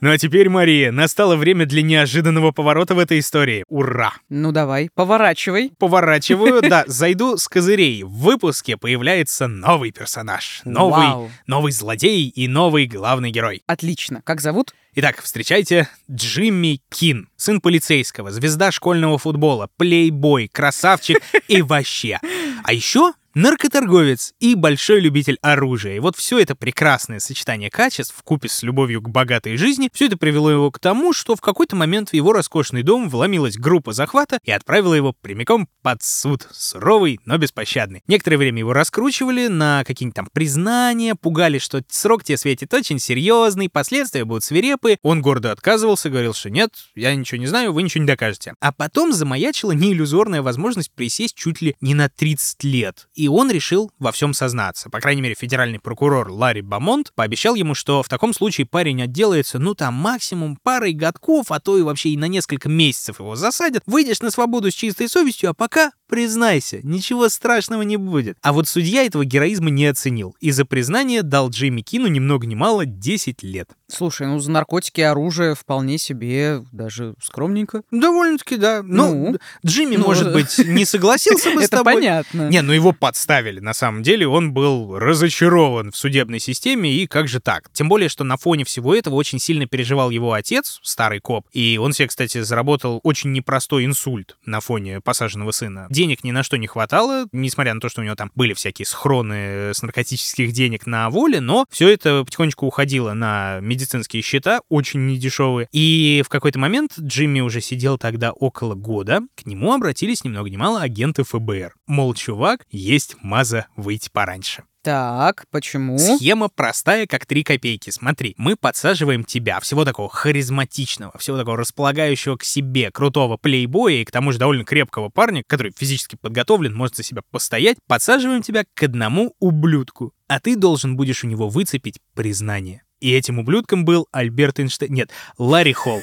[0.00, 3.64] Ну а теперь, Мария, настало время для неожиданного поворота в этой истории.
[3.68, 4.12] Ура!
[4.28, 5.72] Ну давай, поворачивай.
[5.76, 8.04] Поворачиваю, да, зайду с козырей.
[8.04, 10.60] В выпуске появляется новый персонаж.
[10.64, 11.30] Новый, Вау.
[11.48, 13.64] новый злодей и новый главный герой.
[13.66, 14.22] Отлично.
[14.24, 14.72] Как зовут?
[14.94, 21.18] Итак, встречайте Джимми Кин, сын полицейского, звезда школьного футбола, плейбой, красавчик
[21.48, 22.20] и вообще.
[22.62, 25.96] А еще наркоторговец и большой любитель оружия.
[25.96, 30.06] И вот все это прекрасное сочетание качеств в купе с любовью к богатой жизни, все
[30.06, 33.92] это привело его к тому, что в какой-то момент в его роскошный дом вломилась группа
[33.92, 38.02] захвата и отправила его прямиком под суд, суровый, но беспощадный.
[38.06, 43.68] Некоторое время его раскручивали на какие-нибудь там признания, пугали, что срок тебе светит очень серьезный,
[43.68, 44.98] последствия будут свирепые.
[45.02, 48.54] Он гордо отказывался, говорил, что нет, я ничего не знаю, вы ничего не докажете.
[48.60, 53.08] А потом замаячила неиллюзорная возможность присесть чуть ли не на 30 лет.
[53.18, 54.90] И он решил во всем сознаться.
[54.90, 59.58] По крайней мере, федеральный прокурор Ларри Бамонт пообещал ему, что в таком случае парень отделается,
[59.58, 63.82] ну там максимум парой годков, а то и вообще и на несколько месяцев его засадят,
[63.86, 68.38] выйдешь на свободу с чистой совестью, а пока признайся, ничего страшного не будет.
[68.40, 72.46] А вот судья этого героизма не оценил, и за признание дал Джимми Кину ни много
[72.46, 73.68] ни мало 10 лет.
[73.88, 77.82] Слушай, ну за наркотики и оружие вполне себе даже скромненько.
[77.90, 78.82] Довольно-таки, да.
[78.82, 81.94] Ну, Ну, Джимми, ну, может быть, не согласился бы с Это тобой.
[81.94, 82.48] понятно.
[82.48, 84.28] Не, ну его подставили, на самом деле.
[84.28, 87.70] Он был разочарован в судебной системе, и как же так?
[87.72, 91.78] Тем более, что на фоне всего этого очень сильно переживал его отец, старый коп, и
[91.80, 95.86] он себе, кстати, заработал очень непростой инсульт на фоне посаженного сына.
[95.88, 98.84] Денег ни на что не хватало, несмотря на то, что у него там были всякие
[98.84, 105.06] схроны с наркотических денег на воле, но все это потихонечку уходило на медицинские счета, очень
[105.06, 105.66] недешевые.
[105.72, 110.50] И в какой-то момент Джимми уже сидел тогда около года, к нему обратились ни много
[110.50, 111.72] ни мало агенты ФБР.
[111.86, 114.64] Мол, чувак, есть маза выйти пораньше.
[114.82, 115.98] Так, почему?
[115.98, 117.90] Схема простая, как три копейки.
[117.90, 124.04] Смотри, мы подсаживаем тебя, всего такого харизматичного, всего такого располагающего к себе, крутого плейбоя и
[124.04, 128.64] к тому же довольно крепкого парня, который физически подготовлен, может за себя постоять, подсаживаем тебя
[128.72, 132.82] к одному ублюдку, а ты должен будешь у него выцепить признание.
[133.00, 134.92] И этим ублюдком был Альберт Эйнштейн...
[134.92, 136.02] Нет, Ларри Холл.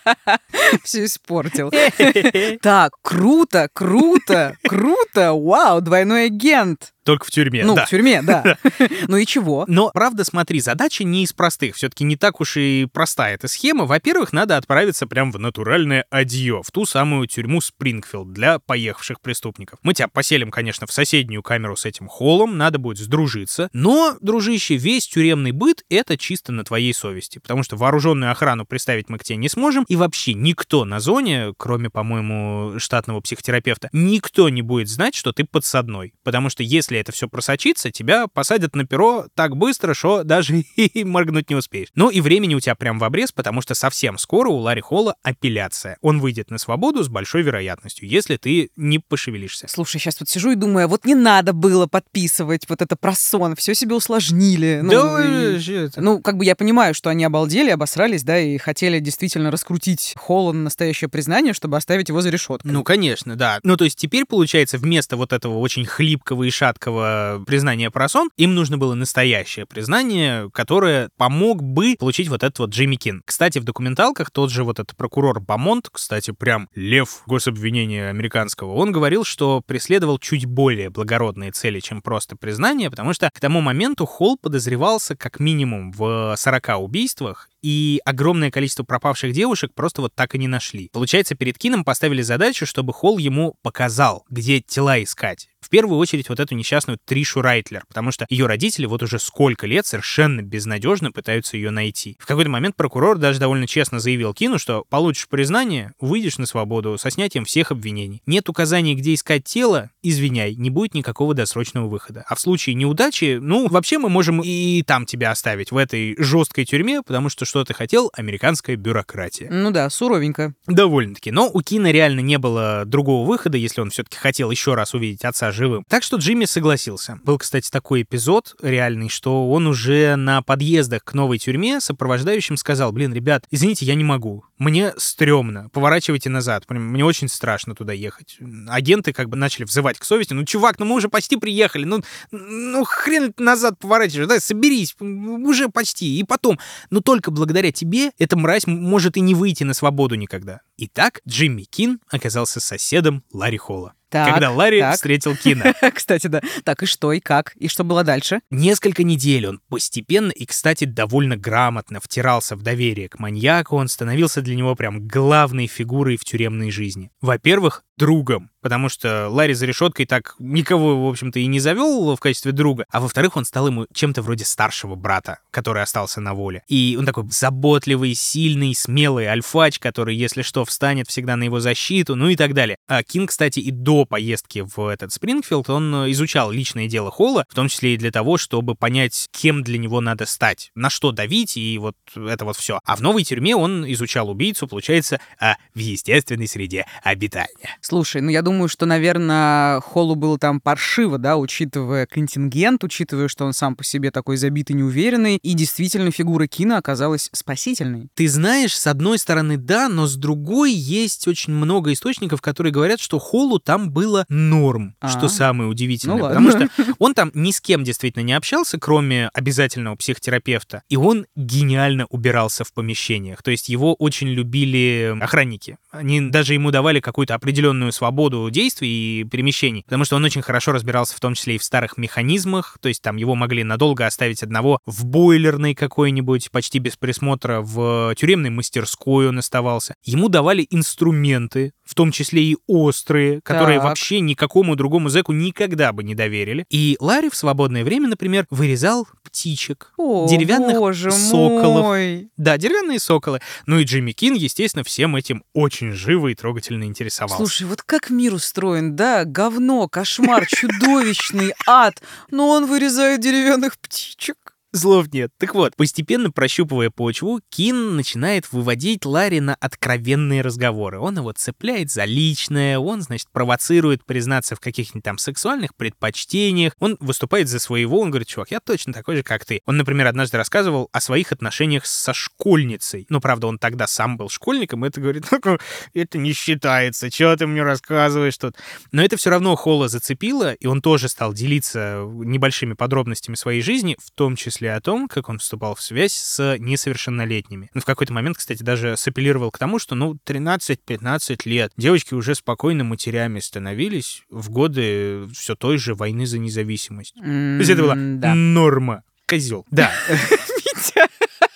[0.84, 1.70] Все испортил.
[2.62, 5.32] Так, круто, круто, круто.
[5.32, 6.92] Вау, двойной агент.
[7.10, 7.86] Только в тюрьме, Ну, да.
[7.86, 8.56] в тюрьме, да.
[9.08, 9.64] Ну и чего?
[9.66, 11.74] Но, правда, смотри, задача не из простых.
[11.74, 13.84] Все-таки не так уж и простая эта схема.
[13.84, 19.80] Во-первых, надо отправиться прям в натуральное адье, в ту самую тюрьму Спрингфилд для поехавших преступников.
[19.82, 23.70] Мы тебя поселим, конечно, в соседнюю камеру с этим холлом, надо будет сдружиться.
[23.72, 29.08] Но, дружище, весь тюремный быт— это чисто на твоей совести, потому что вооруженную охрану представить
[29.08, 34.48] мы к тебе не сможем, и вообще никто на зоне, кроме, по-моему, штатного психотерапевта, никто
[34.48, 36.14] не будет знать, что ты подсадной.
[36.22, 41.04] Потому что если это все просочится, тебя посадят на перо так быстро, что даже и
[41.04, 41.88] моргнуть не успеешь.
[41.94, 45.14] Ну и времени у тебя прям в обрез, потому что совсем скоро у Ларри Холла
[45.22, 45.96] апелляция.
[46.02, 49.66] Он выйдет на свободу с большой вероятностью, если ты не пошевелишься.
[49.68, 53.14] Слушай, сейчас вот сижу и думаю, а вот не надо было подписывать вот это про
[53.14, 54.80] сон, все себе усложнили.
[54.82, 55.58] Ну, Да, и-
[55.96, 60.52] Ну, как бы я понимаю, что они обалдели, обосрались, да, и хотели действительно раскрутить Холла
[60.52, 62.70] на настоящее признание, чтобы оставить его за решеткой.
[62.70, 63.58] Ну, конечно, да.
[63.62, 68.54] Ну, то есть теперь, получается, вместо вот этого очень хлипкого и шаткого признания про им
[68.54, 73.22] нужно было настоящее признание, которое помог бы получить вот этот вот Джимми Кин.
[73.24, 78.90] Кстати, в документалках тот же вот этот прокурор Бамонт, кстати, прям лев гособвинения американского, он
[78.90, 84.06] говорил, что преследовал чуть более благородные цели, чем просто признание, потому что к тому моменту
[84.06, 90.34] Холл подозревался как минимум в 40 убийствах, и огромное количество пропавших девушек просто вот так
[90.34, 90.88] и не нашли.
[90.92, 95.49] Получается, перед Кином поставили задачу, чтобы Холл ему показал, где тела искать.
[95.60, 99.66] В первую очередь вот эту несчастную Тришу Райтлер, потому что ее родители вот уже сколько
[99.66, 102.16] лет совершенно безнадежно пытаются ее найти.
[102.18, 106.96] В какой-то момент прокурор даже довольно честно заявил Кину, что получишь признание, выйдешь на свободу
[106.98, 108.22] со снятием всех обвинений.
[108.26, 112.24] Нет указаний, где искать тело, извиняй, не будет никакого досрочного выхода.
[112.28, 116.64] А в случае неудачи, ну, вообще мы можем и там тебя оставить, в этой жесткой
[116.64, 119.48] тюрьме, потому что что ты хотел, американская бюрократия.
[119.50, 120.54] Ну да, суровенько.
[120.66, 121.30] Довольно-таки.
[121.30, 125.24] Но у Кина реально не было другого выхода, если он все-таки хотел еще раз увидеть
[125.24, 125.84] отца живым.
[125.88, 127.18] Так что Джимми согласился.
[127.24, 132.92] Был, кстати, такой эпизод реальный, что он уже на подъездах к новой тюрьме сопровождающим сказал,
[132.92, 134.44] блин, ребят, извините, я не могу.
[134.58, 135.70] Мне стрёмно.
[135.70, 136.64] Поворачивайте назад.
[136.68, 138.36] Мне очень страшно туда ехать.
[138.68, 140.32] Агенты как бы начали взывать к совести.
[140.32, 141.84] Ну, чувак, ну мы уже почти приехали.
[141.84, 144.28] Ну, ну хрен назад поворачиваешь.
[144.28, 144.94] Да, соберись.
[145.00, 146.18] Уже почти.
[146.18, 146.58] И потом.
[146.90, 150.60] Но только благодаря тебе эта мразь может и не выйти на свободу никогда.
[150.82, 153.92] Итак, Джимми Кин оказался соседом Ларри Холла.
[154.08, 154.94] Так, когда Ларри так.
[154.94, 155.74] встретил Кина.
[155.94, 156.40] Кстати, да.
[156.64, 157.52] Так, и что, и как?
[157.56, 158.40] И что было дальше?
[158.50, 164.40] Несколько недель он постепенно и, кстати, довольно грамотно втирался в доверие к маньяку, он становился
[164.40, 167.12] для него прям главной фигурой в тюремной жизни.
[167.20, 172.20] Во-первых, другом, потому что Ларри за решеткой так никого, в общем-то, и не завел в
[172.20, 176.62] качестве друга, а во-вторых, он стал ему чем-то вроде старшего брата, который остался на воле.
[176.66, 182.16] И он такой заботливый, сильный, смелый альфач, который, если что, встанет всегда на его защиту,
[182.16, 182.76] ну и так далее.
[182.88, 187.44] А Кин, кстати, и до поездки в этот Спрингфилд, он э, изучал личное дело Холла,
[187.48, 191.12] в том числе и для того, чтобы понять, кем для него надо стать, на что
[191.12, 192.80] давить, и вот это вот все.
[192.84, 197.76] А в новой тюрьме он изучал убийцу, получается, а в естественной среде обитания.
[197.80, 203.44] Слушай, ну я думаю, что, наверное, Холлу было там паршиво, да, учитывая контингент, учитывая, что
[203.44, 208.08] он сам по себе такой забитый, неуверенный, и действительно фигура Кина оказалась спасительной.
[208.14, 212.70] Ты знаешь, с одной стороны, да, но с другой порой есть очень много источников, которые
[212.72, 215.08] говорят, что Холлу там было норм, А.
[215.08, 216.16] что самое удивительное.
[216.16, 220.82] Ну потому что он там ни с кем действительно не общался, кроме обязательного психотерапевта.
[220.90, 223.42] И он гениально убирался в помещениях.
[223.42, 225.78] То есть его очень любили охранники.
[225.90, 230.72] Они даже ему давали какую-то определенную свободу действий и перемещений, потому что он очень хорошо
[230.72, 232.76] разбирался в том числе и в старых механизмах.
[232.82, 238.14] То есть там его могли надолго оставить одного в бойлерной какой-нибудь, почти без присмотра, в
[238.16, 239.94] тюремной мастерской он оставался.
[240.04, 240.39] Ему давали
[240.70, 243.84] инструменты, в том числе и острые, которые Так.
[243.88, 246.64] вообще никакому другому зэку никогда бы не доверили.
[246.70, 251.84] И Ларри в свободное время, например, вырезал птичек, О, деревянных боже соколов.
[251.84, 252.30] мой.
[252.36, 253.40] Да, деревянные соколы.
[253.66, 257.36] Ну и Джимми Кин, естественно, всем этим очень живо и трогательно интересовался.
[257.36, 259.24] Слушай, вот как мир устроен, да?
[259.24, 262.02] Говно, кошмар, чудовищный ад.
[262.30, 264.36] Но он вырезает деревянных птичек.
[264.72, 265.32] Злов нет.
[265.36, 271.00] Так вот, постепенно прощупывая почву, Кин начинает выводить Ларри на откровенные разговоры.
[271.00, 276.96] Он его цепляет за личное, он, значит, провоцирует признаться в каких-нибудь там сексуальных предпочтениях, он
[277.00, 279.60] выступает за своего, он говорит, чувак, я точно такой же, как ты.
[279.66, 283.06] Он, например, однажды рассказывал о своих отношениях со школьницей.
[283.08, 285.58] Ну, правда, он тогда сам был школьником, и это говорит, «Ну,
[285.94, 288.54] это не считается, что ты мне рассказываешь тут?
[288.92, 293.96] Но это все равно Холла зацепило, и он тоже стал делиться небольшими подробностями своей жизни,
[294.00, 297.70] в том числе о том, как он вступал в связь с несовершеннолетними.
[297.74, 302.34] Ну, в какой-то момент, кстати, даже сапеллировал к тому, что, ну, 13-15 лет девочки уже
[302.34, 307.14] спокойно матерями становились в годы все той же войны за независимость.
[307.14, 307.22] То
[307.58, 308.34] есть это была Да.
[308.34, 309.02] норма.
[309.26, 309.64] Козел.
[309.70, 309.92] Да.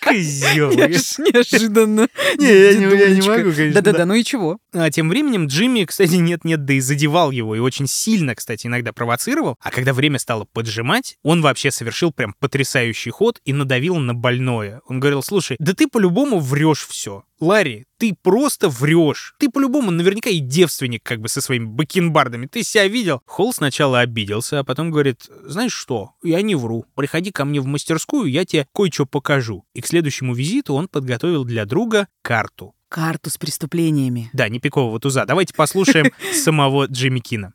[0.04, 0.70] Козел.
[0.70, 2.08] Неожиданно.
[2.38, 4.06] Не, я не- могу, конечно, Да-да-да, да.
[4.06, 4.58] ну и чего?
[4.72, 8.92] А тем временем Джимми, кстати, нет-нет, да и задевал его, и очень сильно, кстати, иногда
[8.92, 9.56] провоцировал.
[9.60, 14.80] А когда время стало поджимать, он вообще совершил прям потрясающий ход и надавил на больное.
[14.86, 17.24] Он говорил, слушай, да ты по-любому врешь все.
[17.40, 19.34] Ларри, ты просто врешь.
[19.38, 22.46] Ты по-любому наверняка и девственник как бы со своими бакенбардами.
[22.46, 23.22] Ты себя видел?
[23.26, 26.86] Холл сначала обиделся, а потом говорит, знаешь что, я не вру.
[26.94, 29.64] Приходи ко мне в мастерскую, я тебе кое-что покажу.
[29.74, 32.74] И к следующему визиту он подготовил для друга карту.
[32.88, 34.30] Карту с преступлениями.
[34.32, 35.24] Да, не пикового туза.
[35.26, 37.52] Давайте послушаем самого Джимми Кина.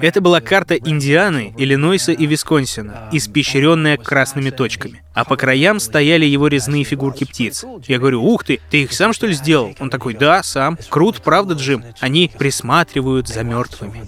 [0.00, 5.02] Это была карта Индианы, Иллинойса и Висконсина, испещренная красными точками.
[5.14, 7.64] А по краям стояли его резные фигурки птиц.
[7.88, 9.74] Я говорю, ух ты, ты их сам что ли сделал?
[9.80, 10.78] Он такой, да, сам.
[10.88, 11.82] Крут, правда, Джим?
[11.98, 14.00] Они присматривают за мертвыми.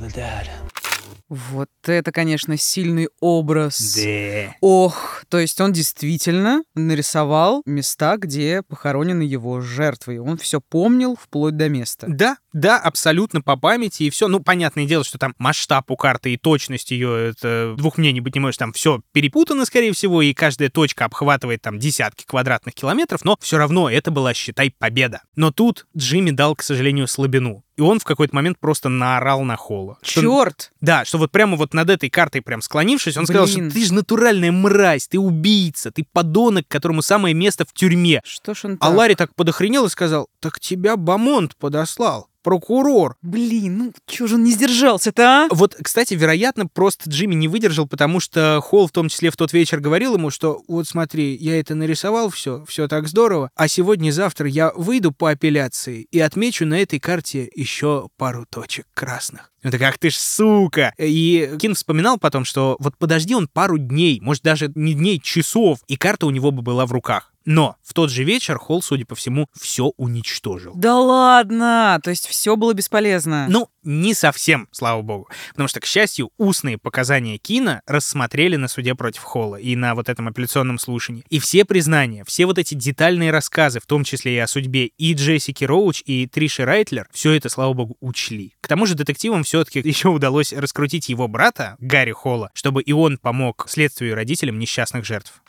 [1.31, 3.97] Вот это, конечно, сильный образ.
[3.97, 4.57] Да.
[4.61, 10.20] Ох, то есть он действительно нарисовал места, где похоронены его жертвы.
[10.20, 12.07] Он все помнил вплоть до места.
[12.09, 14.26] Да, да, абсолютно по памяти и все.
[14.26, 18.35] Ну, понятное дело, что там масштаб у карты и точность ее, это двух мнений быть
[18.35, 23.24] не можешь, там все перепутано, скорее всего, и каждая точка обхватывает там десятки квадратных километров,
[23.24, 25.22] но все равно это была, считай, победа.
[25.37, 27.62] Но тут Джимми дал, к сожалению, слабину.
[27.76, 29.98] И он в какой-то момент просто наорал на Холла.
[30.02, 30.72] Что- Черт!
[30.80, 33.70] Да, что вот прямо вот над этой картой прям склонившись, он сказал, Блин.
[33.70, 38.20] что ты же натуральная мразь, ты убийца, ты подонок, которому самое место в тюрьме.
[38.24, 38.96] Что ж он А так?
[38.96, 43.16] Ларри так подохренел и сказал, так тебя Бамонт подослал, прокурор.
[43.22, 45.49] Блин, ну чё же он не сдержался-то, а?
[45.51, 49.53] Вот, кстати, вероятно, просто Джимми не выдержал, потому что Холл в том числе в тот
[49.53, 54.49] вечер говорил ему, что вот смотри, я это нарисовал все, все так здорово, а сегодня-завтра
[54.49, 59.51] я выйду по апелляции и отмечу на этой карте еще пару точек красных.
[59.62, 60.94] Такой, ах ты ж сука!
[60.98, 65.80] И Кин вспоминал потом, что вот подожди он пару дней, может даже не дней, часов,
[65.86, 67.30] и карта у него бы была в руках.
[67.44, 70.72] Но в тот же вечер Холл, судя по всему, все уничтожил.
[70.74, 71.98] Да ладно!
[72.02, 73.46] То есть все было бесполезно.
[73.48, 75.28] Ну, не совсем, слава богу.
[75.50, 80.08] Потому что, к счастью, устные показания Кина рассмотрели на суде против Холла и на вот
[80.08, 81.24] этом апелляционном слушании.
[81.30, 85.14] И все признания, все вот эти детальные рассказы, в том числе и о судьбе и
[85.14, 88.54] Джессики Роуч, и Триши Райтлер, все это, слава богу, учли.
[88.61, 93.18] К тому же детективам все-таки еще удалось раскрутить его брата, Гарри Холла, чтобы и он
[93.18, 95.42] помог следствию и родителям несчастных жертв.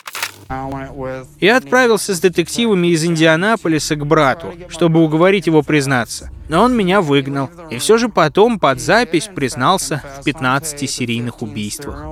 [1.39, 6.31] Я отправился с детективами из Индианаполиса к брату, чтобы уговорить его признаться.
[6.49, 7.51] Но он меня выгнал.
[7.69, 12.03] И все же потом под запись признался в 15 серийных убийствах.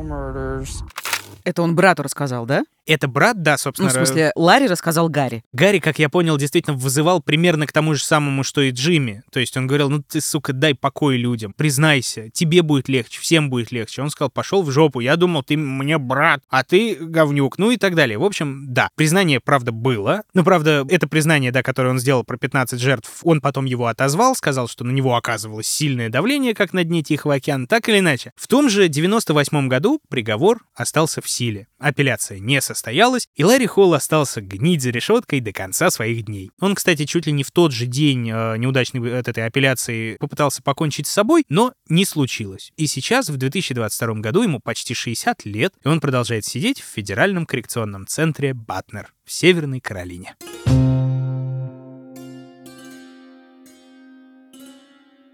[1.44, 2.66] Это он брату рассказал, да?
[2.90, 3.90] Это брат, да, Ну, собственно.
[3.90, 5.44] в смысле, Ларри рассказал Гарри.
[5.54, 9.22] Гарри, как я понял, действительно вызывал примерно к тому же самому, что и Джимми.
[9.32, 13.52] То есть он говорил, ну ты, сука, дай покой людям, признайся, тебе будет легче, всем
[13.52, 14.02] будет легче.
[14.02, 17.78] Он сказал, пошел в жопу, я думал, ты мне брат, а ты говнюк, ну и
[17.78, 18.18] так далее.
[18.18, 20.24] В общем, да, признание, правда, было.
[20.34, 24.36] Но, правда, это признание, да, которое он сделал про 15 жертв, он потом его отозвал,
[24.36, 28.32] сказал, что на него оказывалось сильное давление, как на дне Тихого океана, так или иначе.
[28.36, 31.68] В том же 98 году приговор остался в силе.
[31.78, 32.79] Апелляция не состоялась.
[32.80, 36.50] Состоялось, и Ларри Холл остался гнить за решеткой до конца своих дней.
[36.62, 40.64] Он, кстати, чуть ли не в тот же день э, неудачной от этой апелляции попытался
[40.64, 42.72] покончить с собой, но не случилось.
[42.78, 47.46] И сейчас, в 2022 году, ему почти 60 лет, и он продолжает сидеть в Федеральном
[47.46, 50.36] коррекционном центре Батнер в Северной Каролине.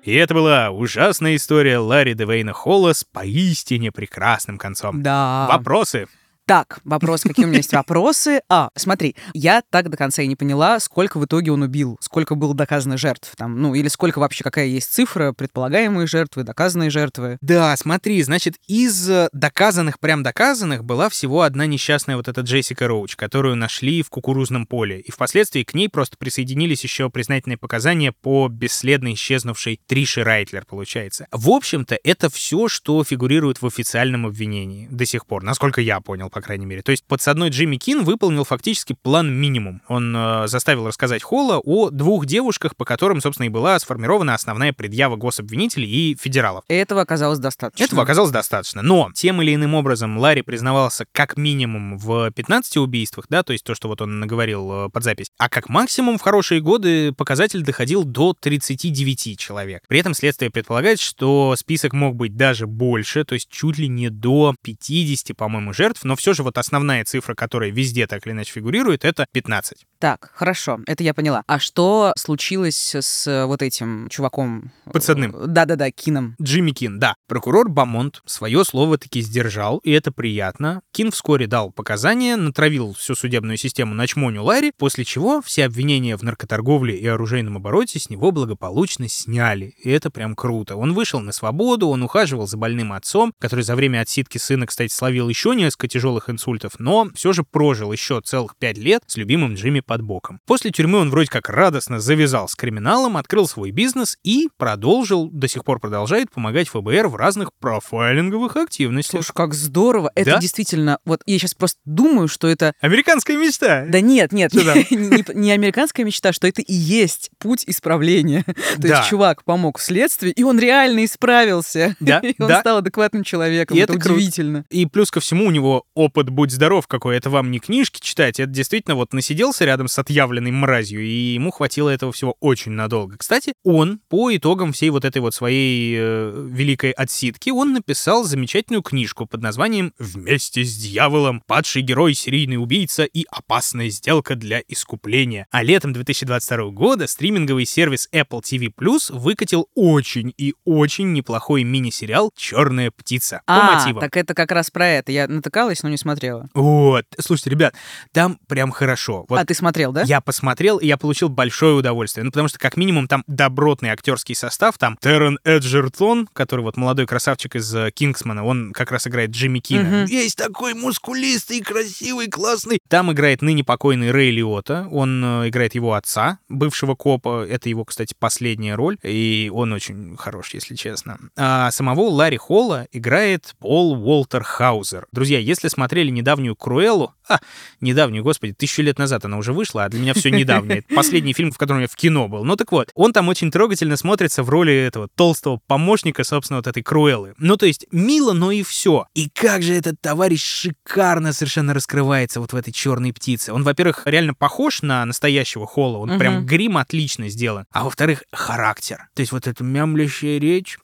[0.03, 5.03] И это была ужасная история Ларри Девейна Холла с поистине прекрасным концом.
[5.03, 5.47] Да.
[5.49, 6.07] Вопросы?
[6.45, 8.41] Так, вопрос, какие у меня есть вопросы.
[8.49, 12.35] А, смотри, я так до конца и не поняла, сколько в итоге он убил, сколько
[12.35, 17.39] было доказано жертв там, ну, или сколько вообще, какая есть цифра, предполагаемые жертвы, доказанные жертвы.
[17.41, 22.87] Да, смотри, значит, из э, доказанных, прям доказанных, была всего одна несчастная вот эта Джессика
[22.87, 28.11] Роуч, которую нашли в кукурузном поле, и впоследствии к ней просто присоединились еще признательные показания
[28.11, 31.25] по бесследно исчезнувшей Триши Райтлер, получается.
[31.31, 36.29] В общем-то, это все, что фигурирует в официальном обвинении до сих пор, насколько я понял,
[36.35, 36.81] по крайней мере.
[36.81, 39.81] То есть подсадной Джимми Кин выполнил фактически план минимум.
[39.87, 44.73] Он э, заставил рассказать Холла о двух девушках, по которым, собственно, и была сформирована основная
[44.73, 46.65] предъява гособвинителей и федералов.
[46.67, 47.85] Этого оказалось достаточно.
[47.85, 48.81] Этого оказалось достаточно.
[48.81, 53.63] Но тем или иным образом Ларри признавался как минимум в 15 убийствах, да, то есть
[53.63, 57.63] то, что вот он наговорил э, под запись, а как максимум в хорошие годы показатель
[57.63, 59.83] доходил до 39 человек.
[59.87, 64.09] При этом следствие предполагает, что список мог быть даже больше, то есть чуть ли не
[64.09, 68.53] до 50, по-моему, жертв, но все же вот основная цифра, которая везде так или иначе
[68.53, 69.85] фигурирует, это 15.
[69.99, 71.43] Так, хорошо, это я поняла.
[71.47, 74.71] А что случилось с вот этим чуваком?
[74.91, 75.33] Подсадным.
[75.47, 76.35] Да-да-да, Кином.
[76.41, 77.15] Джимми Кин, да.
[77.27, 80.81] Прокурор Бамонт свое слово таки сдержал, и это приятно.
[80.91, 86.17] Кин вскоре дал показания, натравил всю судебную систему на чмоню Ларри, после чего все обвинения
[86.17, 89.73] в наркоторговле и оружейном обороте с него благополучно сняли.
[89.83, 90.75] И это прям круто.
[90.75, 94.93] Он вышел на свободу, он ухаживал за больным отцом, который за время отсидки сына, кстати,
[94.93, 99.17] словил еще несколько тяжелых тяжелых инсультов, но все же прожил еще целых пять лет с
[99.17, 100.39] любимым Джимми под боком.
[100.45, 105.47] После тюрьмы он вроде как радостно завязал с криминалом, открыл свой бизнес и продолжил, до
[105.47, 109.11] сих пор продолжает помогать ФБР в разных профайлинговых активностях.
[109.23, 110.11] Слушай, как здорово.
[110.15, 110.39] Это Да?
[110.39, 112.73] действительно, вот я сейчас просто думаю, что это...
[112.81, 113.85] Американская мечта.
[113.87, 118.43] Да нет, нет, не, не американская мечта, что это и есть путь исправления.
[118.75, 118.97] То Да.
[118.99, 121.95] есть чувак помог в следствии, и он реально исправился.
[121.99, 122.59] Да, И он да.
[122.61, 123.75] стал адекватным человеком.
[123.77, 124.15] И это это круто.
[124.15, 124.65] удивительно.
[124.69, 127.17] И плюс ко всему у него опыт «Будь здоров» какой.
[127.17, 131.51] Это вам не книжки читать, это действительно вот насиделся рядом с отъявленной мразью, и ему
[131.51, 133.17] хватило этого всего очень надолго.
[133.17, 138.81] Кстати, он по итогам всей вот этой вот своей э, великой отсидки, он написал замечательную
[138.83, 141.41] книжку под названием «Вместе с дьяволом.
[141.47, 145.47] Падший герой, серийный убийца и опасная сделка для искупления».
[145.51, 152.31] А летом 2022 года стриминговый сервис Apple TV Plus выкатил очень и очень неплохой мини-сериал
[152.35, 154.01] «Черная птица» по А, мотивам.
[154.01, 155.11] так это как раз про это.
[155.11, 156.49] Я натыкалась, но не смотрела.
[156.53, 157.05] Вот.
[157.19, 157.75] Слушайте, ребят,
[158.11, 159.25] там прям хорошо.
[159.27, 160.03] Вот А ты смотрел, да?
[160.03, 162.23] я посмотрел, и я получил большое удовольствие.
[162.23, 164.77] Ну, потому что, как минимум, там добротный актерский состав.
[164.77, 169.59] Там Террен Эджертон, который вот молодой красавчик из э, Кингсмана, он как раз играет Джимми
[169.59, 169.83] Кина.
[169.83, 170.05] Мгм.
[170.05, 172.79] Весь такой мускулистый, красивый, классный.
[172.87, 174.87] Там играет ныне покойный Рэй Лиота.
[174.91, 177.45] Он э, играет его отца, бывшего копа.
[177.47, 178.97] Это его, кстати, последняя роль.
[179.03, 181.17] И он очень хорош, если честно.
[181.35, 185.07] А самого Ларри Холла играет Пол Уолтер Хаузер.
[185.11, 187.39] Друзья, если смотрели недавнюю Круэллу, а,
[187.79, 190.83] недавнюю, господи, тысячу лет назад она уже вышла, а для меня все недавнее.
[190.95, 192.43] Последний фильм, в котором я в кино был.
[192.43, 196.65] Ну так вот, он там очень трогательно смотрится в роли этого толстого помощника, собственно, вот
[196.67, 197.35] этой Круэллы.
[197.37, 199.05] Ну то есть мило, но и все.
[199.13, 203.53] И как же этот товарищ шикарно совершенно раскрывается вот в этой черной птице.
[203.53, 206.19] Он, во-первых, реально похож на настоящего Холла, он Мгм.
[206.19, 207.65] прям грим отлично сделан.
[207.71, 209.07] А во-вторых, характер.
[209.13, 210.79] То есть вот эта мямлящая речь,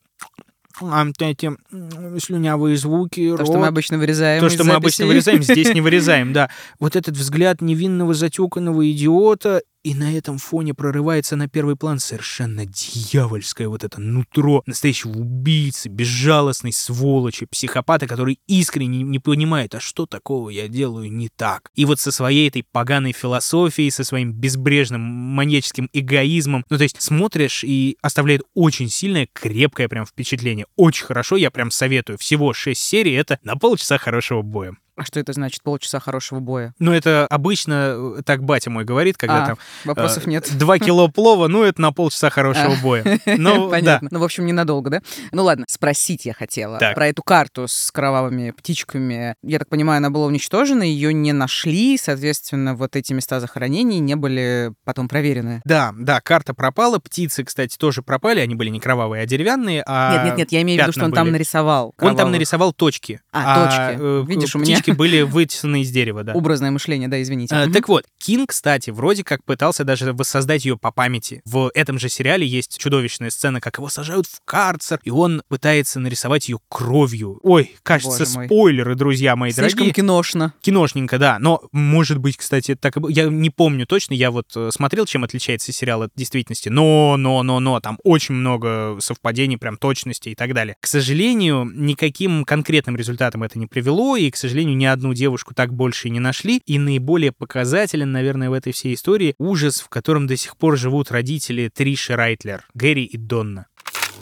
[1.19, 3.67] эти м, слюнявые звуки, То, что мы рот.
[3.69, 6.49] обычно вырезаем То, что мы обычно вырезаем, здесь не вырезаем, да.
[6.79, 12.65] Вот этот взгляд невинного затюканного идиота, и на этом фоне прорывается на первый план совершенно
[12.65, 20.05] дьявольское вот это нутро настоящего убийцы, безжалостной сволочи, психопата, который искренне не понимает, а что
[20.05, 21.71] такого я делаю не так.
[21.75, 27.01] И вот со своей этой поганой философией, со своим безбрежным маньяческим эгоизмом, ну то есть
[27.01, 30.67] смотришь и оставляет очень сильное, крепкое прям впечатление.
[30.75, 32.17] Очень хорошо, я прям советую.
[32.17, 34.75] Всего 6 серий, это на полчаса хорошего боя.
[34.97, 35.63] А что это значит?
[35.63, 36.73] Полчаса хорошего боя.
[36.79, 40.49] Ну, это обычно э, так батя мой говорит, когда А, там Вопросов э, нет.
[40.57, 42.81] два кило плова, ну, это на полчаса хорошего А.
[42.83, 43.03] боя.
[43.25, 43.69] Ну, да.
[43.71, 44.09] Понятно.
[44.11, 45.01] Ну, в общем, ненадолго, да?
[45.31, 46.95] Ну ладно, спросить я хотела Так.
[46.95, 49.35] про эту карту с кровавыми птичками.
[49.43, 54.15] Я так понимаю, она была уничтожена, ее не нашли, соответственно, вот эти места захоронений не
[54.15, 55.61] были потом проверены.
[55.65, 60.13] Да, да, карта пропала, птицы, кстати, тоже пропали, они были не кровавые, а деревянные, а
[60.15, 61.33] Нет, нет, нет, я имею в виду, что он там были.
[61.33, 61.87] нарисовал.
[61.87, 62.31] Он там кровавых.
[62.33, 63.21] нарисовал точки.
[63.31, 64.01] А, точки.
[64.01, 66.33] э, Видишь, у меня- полностью были вытесаны из дерева, да.
[66.33, 67.55] Образное мышление, да, извините.
[67.55, 71.41] А, так вот, Кинг, кстати, вроде как пытался даже воссоздать ее по памяти.
[71.45, 75.99] В этом же сериале есть чудовищная сцена, как его сажают в карцер, и он пытается
[75.99, 77.39] нарисовать ее кровью.
[77.43, 78.45] Ой, кажется, Боже мой.
[78.45, 79.93] спойлеры, друзья мои Слишком дорогие.
[79.93, 80.53] киношно.
[80.61, 81.37] Киношненько, да.
[81.39, 82.95] Но, может быть, кстати, так.
[83.09, 86.69] Я не помню точно, я вот э, смотрел, чем отличается сериал от действительности.
[86.69, 90.75] Но, но, но, но, там очень много совпадений, прям точности и так далее.
[90.79, 95.73] К сожалению, никаким конкретным результатом это не привело, и, к сожалению, ни одну девушку так
[95.73, 96.61] больше не нашли.
[96.65, 101.11] И наиболее показателен, наверное, в этой всей истории ужас, в котором до сих пор живут
[101.11, 103.67] родители Триши Райтлер, Гэри и Донна.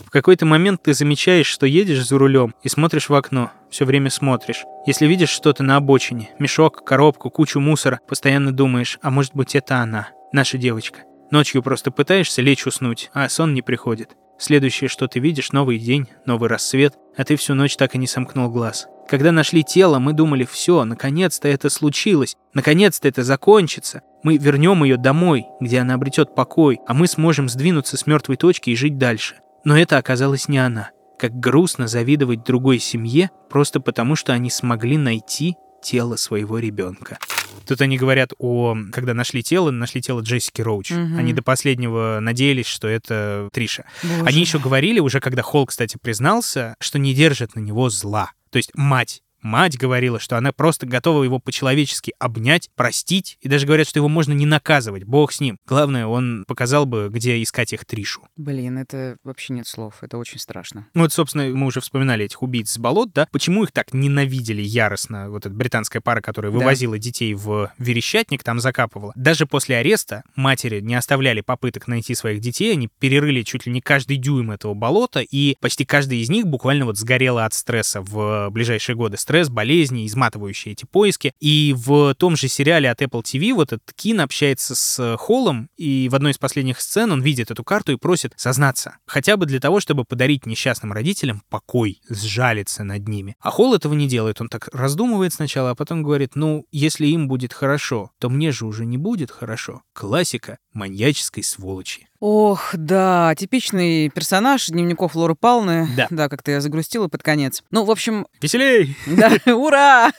[0.06, 3.52] В какой-то момент ты замечаешь, что едешь за рулем и смотришь в окно.
[3.70, 4.64] Все время смотришь.
[4.88, 9.78] Если видишь что-то на обочине, мешок, коробку, кучу мусора, постоянно думаешь, а может быть это
[9.78, 11.02] она, наша девочка.
[11.30, 14.16] Ночью просто пытаешься лечь уснуть, а сон не приходит.
[14.40, 18.08] Следующее, что ты видишь, новый день, новый рассвет, а ты всю ночь так и не
[18.08, 18.88] сомкнул глаз.
[19.10, 24.02] Когда нашли тело, мы думали, все, наконец-то это случилось, наконец-то это закончится.
[24.24, 28.70] Мы вернем ее домой, где она обретет покой, а мы сможем сдвинуться с мертвой точки
[28.70, 29.36] и жить дальше.
[29.66, 30.92] Но это оказалось не она.
[31.18, 37.20] Как грустно завидовать другой семье, просто потому что они смогли найти тело своего ребенка.
[37.66, 38.76] Тут они говорят о...
[38.92, 40.92] Когда нашли тело, нашли тело Джессики Роуч.
[40.92, 41.18] Мгм.
[41.18, 43.86] Они до последнего надеялись, что это Триша.
[44.02, 48.32] Боже Они еще говорили, уже когда Холл, кстати, признался, что не держат на него зла.
[48.50, 49.22] То есть мать.
[49.42, 54.10] Мать говорила, что она просто готова его по-человечески обнять, простить, и даже говорят, что его
[54.10, 55.58] можно не наказывать, бог с ним.
[55.68, 58.22] Главное, он показал бы, где искать их Тришу.
[58.36, 59.96] Блин, это вообще нет слов.
[60.02, 60.88] Это очень страшно.
[60.94, 63.28] Ну вот, собственно, мы уже вспоминали этих убийц с болот, да?
[63.32, 66.58] Почему их так ненавидели яростно, вот эта британская пара, которая Да.
[66.58, 69.14] вывозила детей в Верещатник, там закапывала.
[69.16, 73.82] Даже после ареста матери не оставляли попыток найти своих детей, они перерыли чуть ли не
[73.82, 78.50] каждый дюйм этого болота, и почти каждый из них буквально вот сгорела от стресса в
[78.50, 79.18] ближайшие годы.
[79.30, 81.34] Стресс, болезни, изматывающие эти поиски.
[81.40, 86.10] И в том же сериале от Apple TV вот этот Кин общается с Холлом, и
[86.10, 88.98] в одной из последних сцен он видит эту карту и просит сознаться.
[89.06, 93.36] Хотя бы для того, чтобы подарить несчастным родителям покой, сжалиться над ними.
[93.40, 94.42] А Холл этого не делает.
[94.42, 98.66] Он так раздумывает сначала, а потом говорит, ну, если им будет хорошо, то мне же
[98.66, 99.84] уже не будет хорошо.
[99.94, 102.09] Классика маньяческой сволочи.
[102.22, 105.88] Ох, да, типичный персонаж дневников Лоры Палны.
[105.96, 106.08] Да.
[106.10, 107.64] Да, как-то я загрустила под конец.
[107.72, 108.98] Ну, в общем, Веселей!
[109.08, 110.12] да, ура!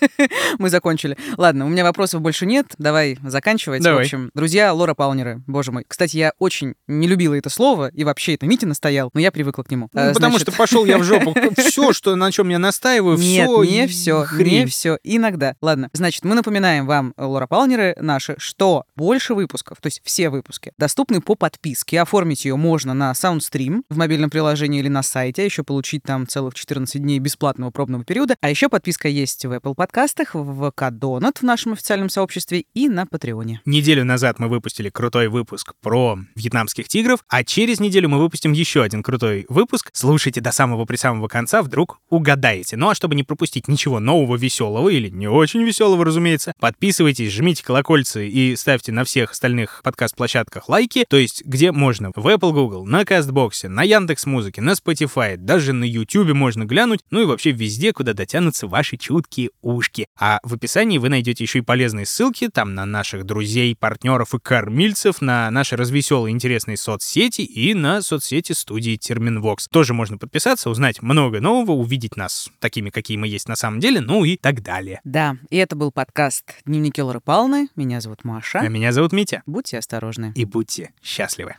[0.59, 1.19] Мы закончили.
[1.37, 2.69] Ладно, у меня вопросов больше нет.
[2.79, 3.83] Давай заканчивать.
[3.83, 3.99] Давай.
[3.99, 5.85] В общем, друзья Лора Палнеры, боже мой.
[5.87, 9.63] Кстати, я очень не любила это слово, и вообще это Митя настоял, но я привыкла
[9.63, 9.91] к нему.
[9.93, 11.35] Ну, А, потому значит, что пошел я в жопу.
[11.59, 14.69] Все, что, на чем я настаиваю, Нет, все не все, не хрень.
[14.69, 14.99] все.
[15.05, 15.55] Иногда.
[15.61, 20.73] Ладно, значит, мы напоминаем вам, Лора Палнеры наши, что больше выпусков, то есть все выпуски,
[20.79, 21.90] доступны по подписке.
[21.97, 26.27] Оформить ее можно на SoundStream в мобильном приложении или на сайте, а еще получить там
[26.27, 28.37] целых 14 дней бесплатного пробного периода.
[28.41, 32.89] А еще подписка есть в Apple подкастах, в ВК Донат в нашем официальном сообществе и
[32.89, 33.61] на Патреоне.
[33.65, 38.83] Неделю назад мы выпустили крутой выпуск про вьетнамских тигров, а через неделю мы выпустим еще
[38.83, 39.91] один крутой выпуск.
[39.93, 42.77] Слушайте до самого при самого конца, вдруг угадаете.
[42.77, 47.65] Ну а чтобы не пропустить ничего нового, веселого или не очень веселого, разумеется, подписывайтесь, жмите
[47.65, 52.13] колокольцы и ставьте на всех остальных подкаст-площадках лайки, то есть где можно.
[52.15, 57.01] В Apple, Google, на Кастбоксе, на Яндекс Музыке, на Spotify, даже на YouTube можно глянуть,
[57.11, 60.07] ну и вообще везде, куда дотянутся ваши чуткие ушки.
[60.19, 64.39] А в описании вы найдете еще и полезные ссылки там на наших друзей, партнеров и
[64.39, 69.69] кормильцев, на наши развеселые интересные соцсети и на соцсети студии Терминвокс.
[69.69, 74.03] Тоже можно подписаться, узнать много нового, увидеть нас такими, какие мы есть на самом деле,
[74.03, 75.01] ну и так далее.
[75.05, 77.69] Да, и это был подкаст «Дневники Лоры Палны».
[77.75, 78.59] Меня зовут Маша.
[78.59, 79.43] А меня зовут Митя.
[79.47, 80.35] Будьте осторожны.
[80.37, 81.57] И будьте счастливы.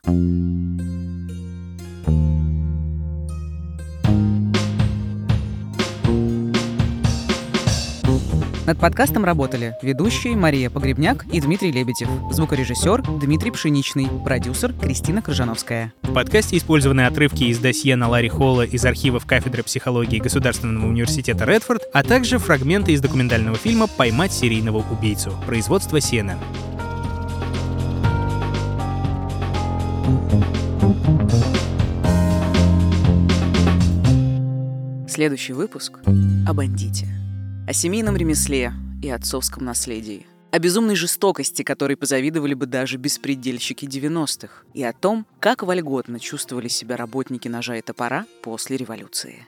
[8.71, 15.91] Над подкастом работали ведущие Мария Погребняк и Дмитрий Лебедев, звукорежиссер Дмитрий Пшеничный, продюсер Кристина Крыжановская.
[16.03, 21.43] В подкасте использованы отрывки из досье на Ларри Холла из архивов кафедры психологии Государственного университета
[21.43, 26.37] Редфорд, а также фрагменты из документального фильма «Поймать серийного убийцу» производства CNN.
[35.07, 35.99] Следующий выпуск
[36.47, 37.07] о бандите,
[37.67, 38.73] о семейном ремесле
[39.03, 45.25] и отцовском наследии, о безумной жестокости, которой позавидовали бы даже беспредельщики 90-х, и о том,
[45.39, 49.45] как вольготно чувствовали себя работники ножа и топора после революции.